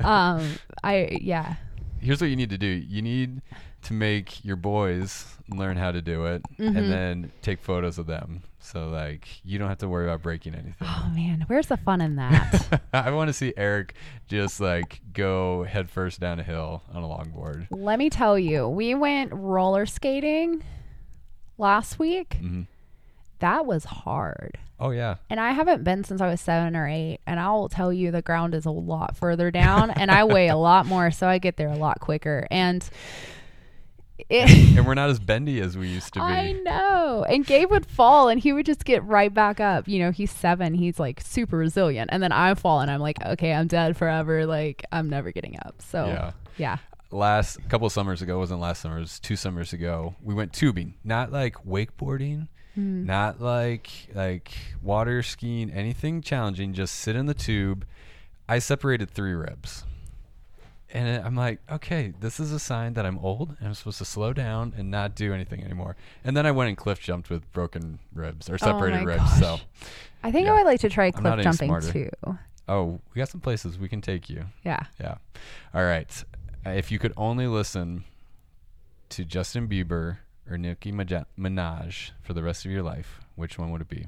[0.08, 1.56] Um, I yeah.
[2.00, 2.66] Here's what you need to do.
[2.66, 3.42] You need
[3.82, 6.76] to make your boys learn how to do it, Mhm.
[6.76, 8.42] and then take photos of them.
[8.60, 10.74] So like you don't have to worry about breaking anything.
[10.82, 12.80] Oh man, where's the fun in that?
[12.92, 13.94] I want to see Eric
[14.28, 17.66] just like go head first down a hill on a longboard.
[17.70, 20.62] Let me tell you, we went roller skating
[21.58, 22.34] last week.
[22.40, 22.62] hmm
[23.40, 24.58] That was hard.
[24.78, 27.20] Oh yeah, And I haven't been since I was seven or eight.
[27.26, 30.48] And I will tell you, the ground is a lot further down, and I weigh
[30.48, 32.48] a lot more, so I get there a lot quicker.
[32.50, 32.88] And
[34.18, 36.24] it, and we're not as bendy as we used to be.
[36.24, 37.24] I know.
[37.28, 39.88] And Gabe would fall, and he would just get right back up.
[39.88, 40.74] You know, he's seven.
[40.74, 42.10] He's like super resilient.
[42.12, 44.46] And then I fall, and I'm like, okay, I'm dead forever.
[44.46, 45.76] Like I'm never getting up.
[45.82, 46.32] So Yeah.
[46.58, 46.76] yeah.
[47.10, 50.50] last couple of summers ago wasn't last summer it was two summers ago we went
[50.52, 53.04] tubing not like wakeboarding Mm.
[53.04, 54.50] not like like
[54.82, 57.84] water skiing anything challenging just sit in the tube
[58.48, 59.84] i separated three ribs
[60.92, 64.04] and i'm like okay this is a sign that i'm old and i'm supposed to
[64.04, 67.50] slow down and not do anything anymore and then i went and cliff jumped with
[67.52, 69.58] broken ribs or separated Oh ribs so.
[70.22, 70.52] I think Yeah.
[70.52, 72.10] I would like to try cliff jumping too.
[72.68, 74.80] oh we got some places we can take you Yeah.
[75.00, 75.16] yeah.
[75.74, 76.24] All right.
[76.64, 78.04] Uh, if you could only listen
[79.08, 80.18] to Justin Bieber
[80.48, 84.06] or Nicki Minaj for the rest of your life, which one would it be?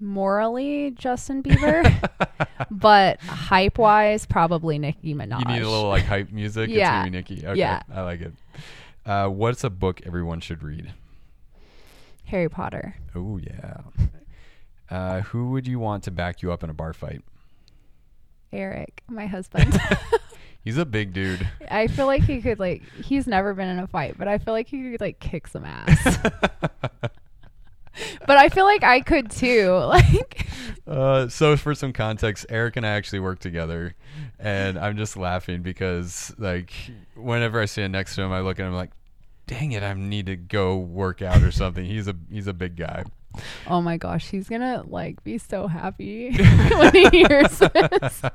[0.00, 2.10] Morally, Justin Bieber,
[2.70, 5.40] but hype wise, probably Nicki Minaj.
[5.40, 6.70] You need a little like hype music.
[6.70, 6.76] Yeah.
[6.76, 7.46] It's gonna be Nicki.
[7.46, 7.58] Okay.
[7.58, 7.82] Yeah.
[7.92, 8.32] I like it.
[9.04, 10.92] Uh, what's a book everyone should read?
[12.24, 12.96] Harry Potter.
[13.14, 13.78] Oh yeah.
[14.88, 17.22] Uh, who would you want to back you up in a bar fight?
[18.52, 19.78] Eric, my husband.
[20.64, 21.46] He's a big dude.
[21.70, 24.52] I feel like he could like he's never been in a fight, but I feel
[24.52, 26.18] like he could like kick some ass.
[28.26, 29.70] But I feel like I could too.
[29.90, 30.46] Like
[30.86, 33.94] Uh, so for some context, Eric and I actually work together,
[34.38, 36.72] and I'm just laughing because like
[37.14, 38.90] whenever I stand next to him, I look at him like,
[39.46, 42.76] "Dang it, I need to go work out or something." He's a he's a big
[42.76, 43.04] guy.
[43.68, 48.22] oh my gosh, he's gonna like be so happy when he hears this.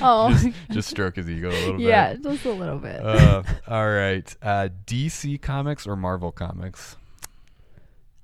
[0.00, 2.20] Oh Just, just stroke his ego a little yeah, bit.
[2.24, 3.04] Yeah, just a little bit.
[3.04, 4.34] Uh, all right.
[4.40, 6.96] Uh, DC Comics or Marvel Comics?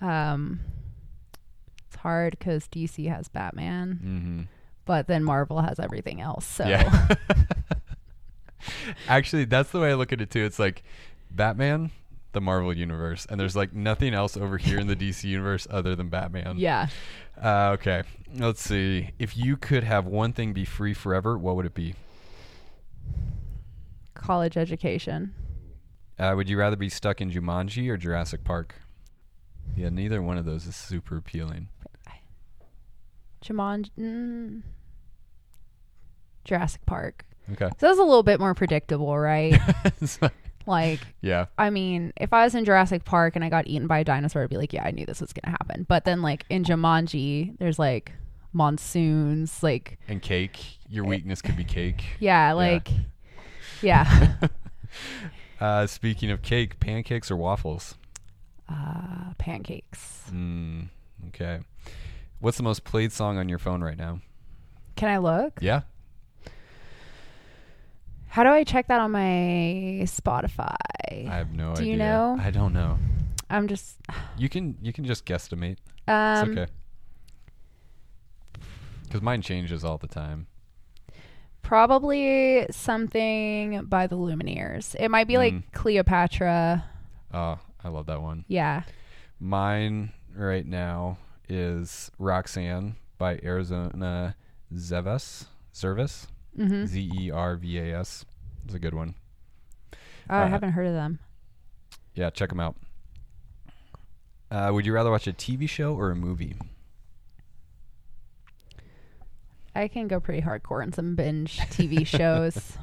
[0.03, 0.61] Um,
[1.86, 4.40] it's hard because DC has Batman, Mm-hmm.
[4.84, 6.44] but then Marvel has everything else.
[6.46, 7.09] So Yeah.
[9.09, 10.44] Actually, that's the way I look at it too.
[10.44, 10.82] It's like
[11.30, 11.90] Batman,
[12.32, 15.94] the Marvel universe, and there's like nothing else over here in the DC universe other
[15.96, 16.57] than Batman.
[16.59, 16.88] yeah,
[17.42, 18.03] Uh, okay.
[18.34, 19.11] Let's see.
[19.18, 21.94] If you could have one thing be free forever, what would it be?
[24.14, 25.34] college education.
[26.18, 28.76] Uh, would you rather be stuck in Jumanji or Jurassic Park?
[29.76, 31.68] Yeah, neither one of those is super appealing.
[33.42, 34.62] Jumanji, mm,
[36.44, 37.24] Jurassic Park.
[37.52, 37.68] Okay.
[37.80, 39.60] So that's a little bit more predictable, right?
[40.66, 41.46] like, yeah.
[41.58, 44.44] I mean, if I was in Jurassic Park and I got eaten by a dinosaur,
[44.44, 45.84] I'd be like, yeah, I knew this was gonna happen.
[45.88, 48.12] But then, like in Jumanji, there's like
[48.52, 50.78] monsoons, like And cake.
[50.88, 52.04] Your weakness could be cake.
[52.20, 52.88] yeah, like
[53.82, 54.34] yeah,
[55.60, 57.96] Uh, speaking of cake, pancakes or waffles?
[58.68, 60.24] Uh, pancakes.
[60.32, 60.88] Mm,
[61.28, 61.60] okay.
[62.40, 64.20] What's the most played song on your phone right now?
[64.96, 65.58] Can I look?
[65.60, 65.82] Yeah.
[68.28, 70.74] How do I check that on my Spotify?
[71.10, 71.92] I have no Do idea.
[71.92, 72.38] you know?
[72.40, 72.98] I don't know.
[73.50, 73.96] I'm just
[74.38, 75.76] You can you can just guesstimate.
[76.08, 76.72] um It's okay.
[79.04, 80.46] Because mine changes all the time.
[81.62, 84.94] probably something by the Lumineers.
[84.98, 85.38] It might be Mm.
[85.38, 86.84] like Cleopatra.
[87.32, 88.44] Oh, I love that one.
[88.48, 88.82] Yeah.
[89.40, 91.18] Mine right now
[91.48, 94.36] is Roxanne by Arizona
[94.74, 95.46] Zevas.
[95.74, 96.26] Zervas.
[96.58, 96.86] Mm-hmm.
[96.86, 98.24] Z E R V A S.
[98.64, 99.14] It's a good one.
[100.30, 101.18] Oh, I Uh, haven't heard of them.
[102.14, 102.76] Yeah, check them out.
[104.50, 106.54] Uh, would you rather watch a TV show or a movie?
[109.74, 112.76] I can go pretty hardcore in some binge TV shows.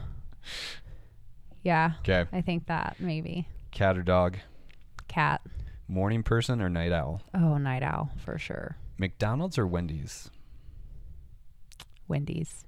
[1.63, 2.25] Yeah, Okay.
[2.31, 3.47] I think that maybe.
[3.71, 4.37] Cat or dog?
[5.09, 5.41] Cat.
[5.89, 7.21] Morning person or night owl?
[7.33, 8.77] Oh, night owl for sure.
[8.97, 10.29] McDonald's or Wendy's?
[12.07, 12.63] Wendy's.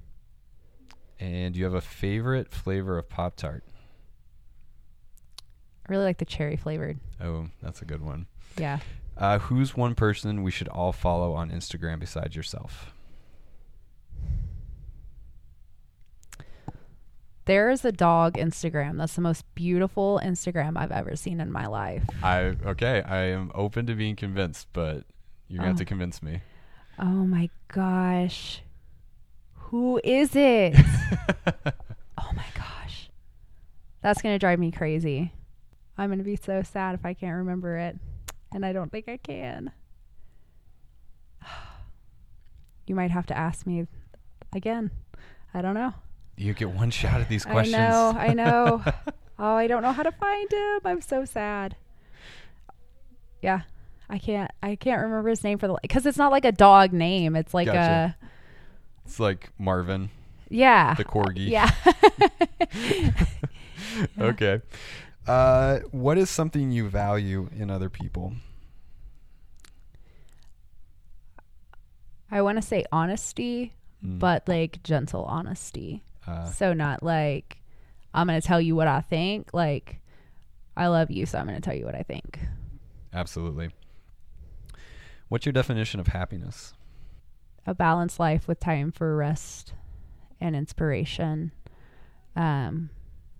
[1.19, 3.63] And you have a favorite flavor of Pop Tart?
[5.39, 6.99] I really like the cherry flavored.
[7.21, 8.25] Oh, that's a good one.
[8.57, 8.79] Yeah.
[9.17, 12.93] Uh, who's one person we should all follow on Instagram besides yourself?
[17.45, 18.97] There is a dog Instagram.
[18.97, 22.03] That's the most beautiful Instagram I've ever seen in my life.
[22.23, 23.01] I okay.
[23.03, 25.03] I am open to being convinced, but
[25.47, 25.87] you're gonna have to Oh.
[25.87, 26.41] convince me.
[26.99, 28.61] Oh my gosh.
[29.55, 30.75] Who is it?
[32.17, 33.09] oh my gosh.
[34.01, 35.31] That's going to drive me crazy.
[35.97, 37.97] I'm going to be so sad if I can't remember it.
[38.53, 39.71] And I don't think I can.
[42.87, 43.87] You might have to ask me
[44.53, 44.91] again.
[45.53, 45.93] I don't know.
[46.41, 47.75] You get one shot at these questions.
[47.75, 48.13] I know.
[48.17, 48.83] I know.
[49.39, 50.79] oh, I don't know how to find him.
[50.85, 51.75] I'm so sad.
[53.41, 53.61] Yeah.
[54.09, 56.91] I can't I can't remember his name for the cuz it's not like a dog
[56.91, 57.35] name.
[57.35, 58.17] It's like Gotcha.
[59.05, 60.09] It's like Marvin,
[60.49, 60.93] yeah.
[60.95, 61.47] the corgi.
[61.49, 61.71] Yeah.
[64.19, 64.61] okay.
[65.27, 68.33] Uh, what is something you value in other people?
[72.29, 73.73] I want to say honesty,
[74.03, 74.17] Mm.
[74.19, 76.03] but like gentle honesty.
[76.27, 77.61] Uh, so not like
[78.13, 80.01] I'm going to tell you what I think, like
[80.77, 82.39] I love you, so I'm going to tell you what I think.
[83.13, 83.69] absolutely.
[85.29, 86.73] What's your definition of happiness?
[87.65, 89.73] A balanced life with time for rest
[90.39, 91.51] and inspiration
[92.35, 92.89] um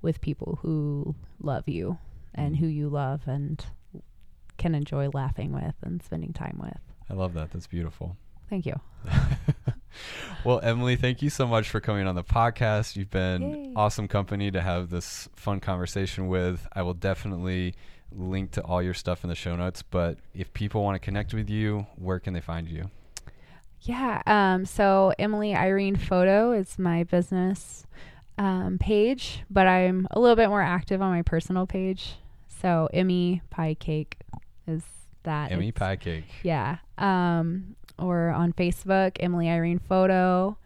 [0.02, 1.98] with people who love you
[2.34, 3.66] and who you love and
[4.58, 6.80] can enjoy laughing with and spending time with.
[7.10, 7.52] I love that.
[7.52, 8.16] That's beautiful.
[8.50, 8.80] Thank you.
[10.44, 12.96] well, Emily, thank you so much for coming on the podcast.
[12.96, 13.74] You've been Yay.
[13.76, 16.68] awesome company to have this fun conversation with.
[16.74, 17.76] I will definitely
[18.12, 19.82] link to all your stuff in the show notes.
[19.82, 22.90] But if people want to connect with you, where can they find you?
[23.82, 24.22] Yeah.
[24.26, 27.86] Um, so Emily Irene Photo is my business
[28.38, 32.16] um, page, but I'm a little bit more active on my personal page.
[32.48, 34.18] So Emmy Pie Cake
[34.68, 34.84] is
[35.24, 35.52] that.
[35.52, 36.26] Emmy Cake.
[36.44, 36.78] Yeah.
[36.98, 40.58] Um, or on Facebook, Emily Irene Photo,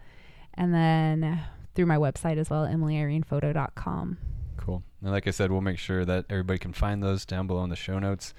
[0.54, 1.42] and then
[1.74, 4.18] through my website as well, emilyirenephoto.com.
[4.58, 4.84] Cool.
[5.02, 7.70] And like I said, we'll make sure that everybody can find those down below in
[7.70, 8.34] the show notes.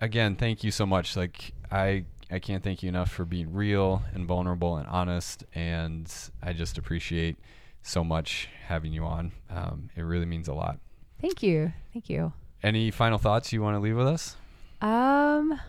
[0.00, 1.16] Again, thank you so much.
[1.16, 6.12] Like I I can't thank you enough for being real and vulnerable and honest and
[6.42, 7.36] I just appreciate
[7.82, 9.32] so much having you on.
[9.48, 10.80] Um, it really means a lot.
[11.20, 11.72] Thank you.
[11.92, 12.32] Thank you.
[12.62, 14.36] Any final thoughts you want to leave with us?
[14.80, 15.60] Um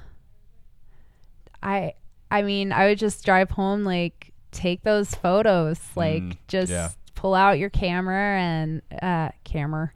[1.62, 1.94] I
[2.30, 6.90] I mean, I would just drive home like take those photos, like Mm, just yeah.
[7.16, 9.92] pull out your camera and uh camera.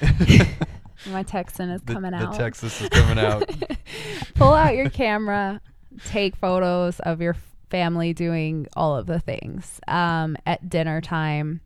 [1.10, 2.34] My Texan is The, coming the out.
[2.36, 3.50] Texas is coming out.
[4.34, 5.60] pull out your camera,
[6.06, 7.36] take photos of your
[7.68, 11.60] family doing all of the things um, at dinner time.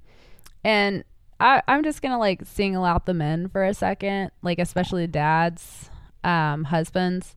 [0.65, 1.05] And
[1.41, 5.07] I, I'm just going to like single out the men for a second, like especially
[5.07, 5.91] dads,
[6.25, 7.37] um, husbands.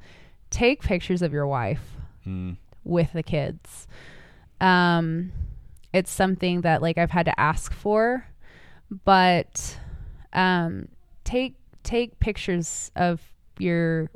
[0.50, 1.96] Take pictures of your wife
[2.28, 3.88] Mm, with the kids.
[4.60, 5.32] Um,
[5.94, 8.28] it's something that like I've had to ask for,
[9.06, 9.78] but
[10.34, 10.88] um,
[11.24, 13.22] take take pictures of
[13.58, 14.10] your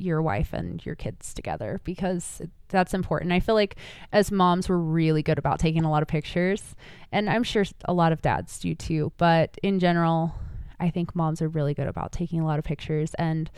[0.00, 3.32] your wife and your kids together because that's important.
[3.32, 3.76] I feel like
[4.12, 6.74] as moms we're really good about taking a lot of pictures,
[7.12, 9.12] and I'm sure a lot of dads do too.
[9.18, 10.34] But in general,
[10.78, 13.50] I think moms are really good about taking a lot of pictures, and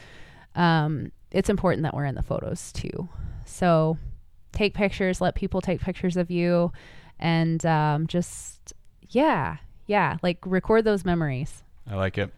[0.54, 3.08] um, it's important that we're in the photos too.
[3.44, 3.98] So
[4.52, 6.72] take pictures, let people take pictures of you,
[7.18, 8.72] and um, just
[9.08, 11.62] yeah, yeah, like record those memories.
[11.88, 12.32] I like it.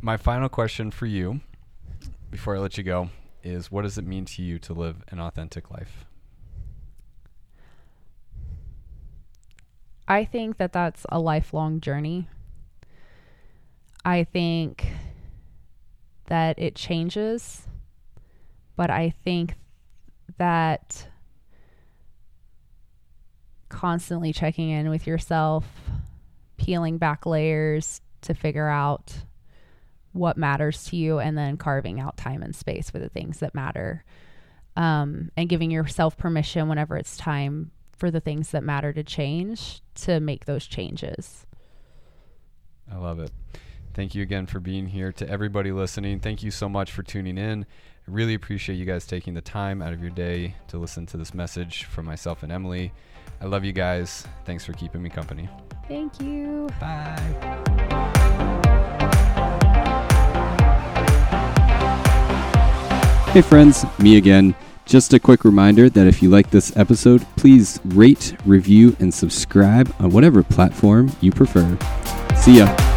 [0.00, 1.40] My final question for you
[2.32, 3.10] before I let you go
[3.44, 6.06] is what does it mean to you to live an authentic life?
[10.08, 12.28] I think that that's a lifelong journey.
[14.04, 14.86] I think
[16.26, 17.66] that it changes,
[18.76, 19.54] but I think
[20.38, 21.08] that
[23.68, 25.66] constantly checking in with yourself,
[26.56, 29.24] peeling back layers to figure out
[30.12, 33.54] what matters to you, and then carving out time and space for the things that
[33.54, 34.04] matter,
[34.76, 39.80] um, and giving yourself permission whenever it's time for the things that matter to change
[39.94, 41.46] to make those changes.
[42.90, 43.30] I love it.
[43.94, 45.12] Thank you again for being here.
[45.12, 47.64] To everybody listening, thank you so much for tuning in.
[48.08, 51.16] I really appreciate you guys taking the time out of your day to listen to
[51.16, 52.92] this message from myself and Emily.
[53.40, 54.26] I love you guys.
[54.44, 55.48] Thanks for keeping me company.
[55.88, 56.68] Thank you.
[56.80, 58.10] Bye.
[63.32, 64.54] Hey friends, me again.
[64.84, 69.90] Just a quick reminder that if you like this episode, please rate, review, and subscribe
[69.98, 71.78] on whatever platform you prefer.
[72.36, 72.91] See ya.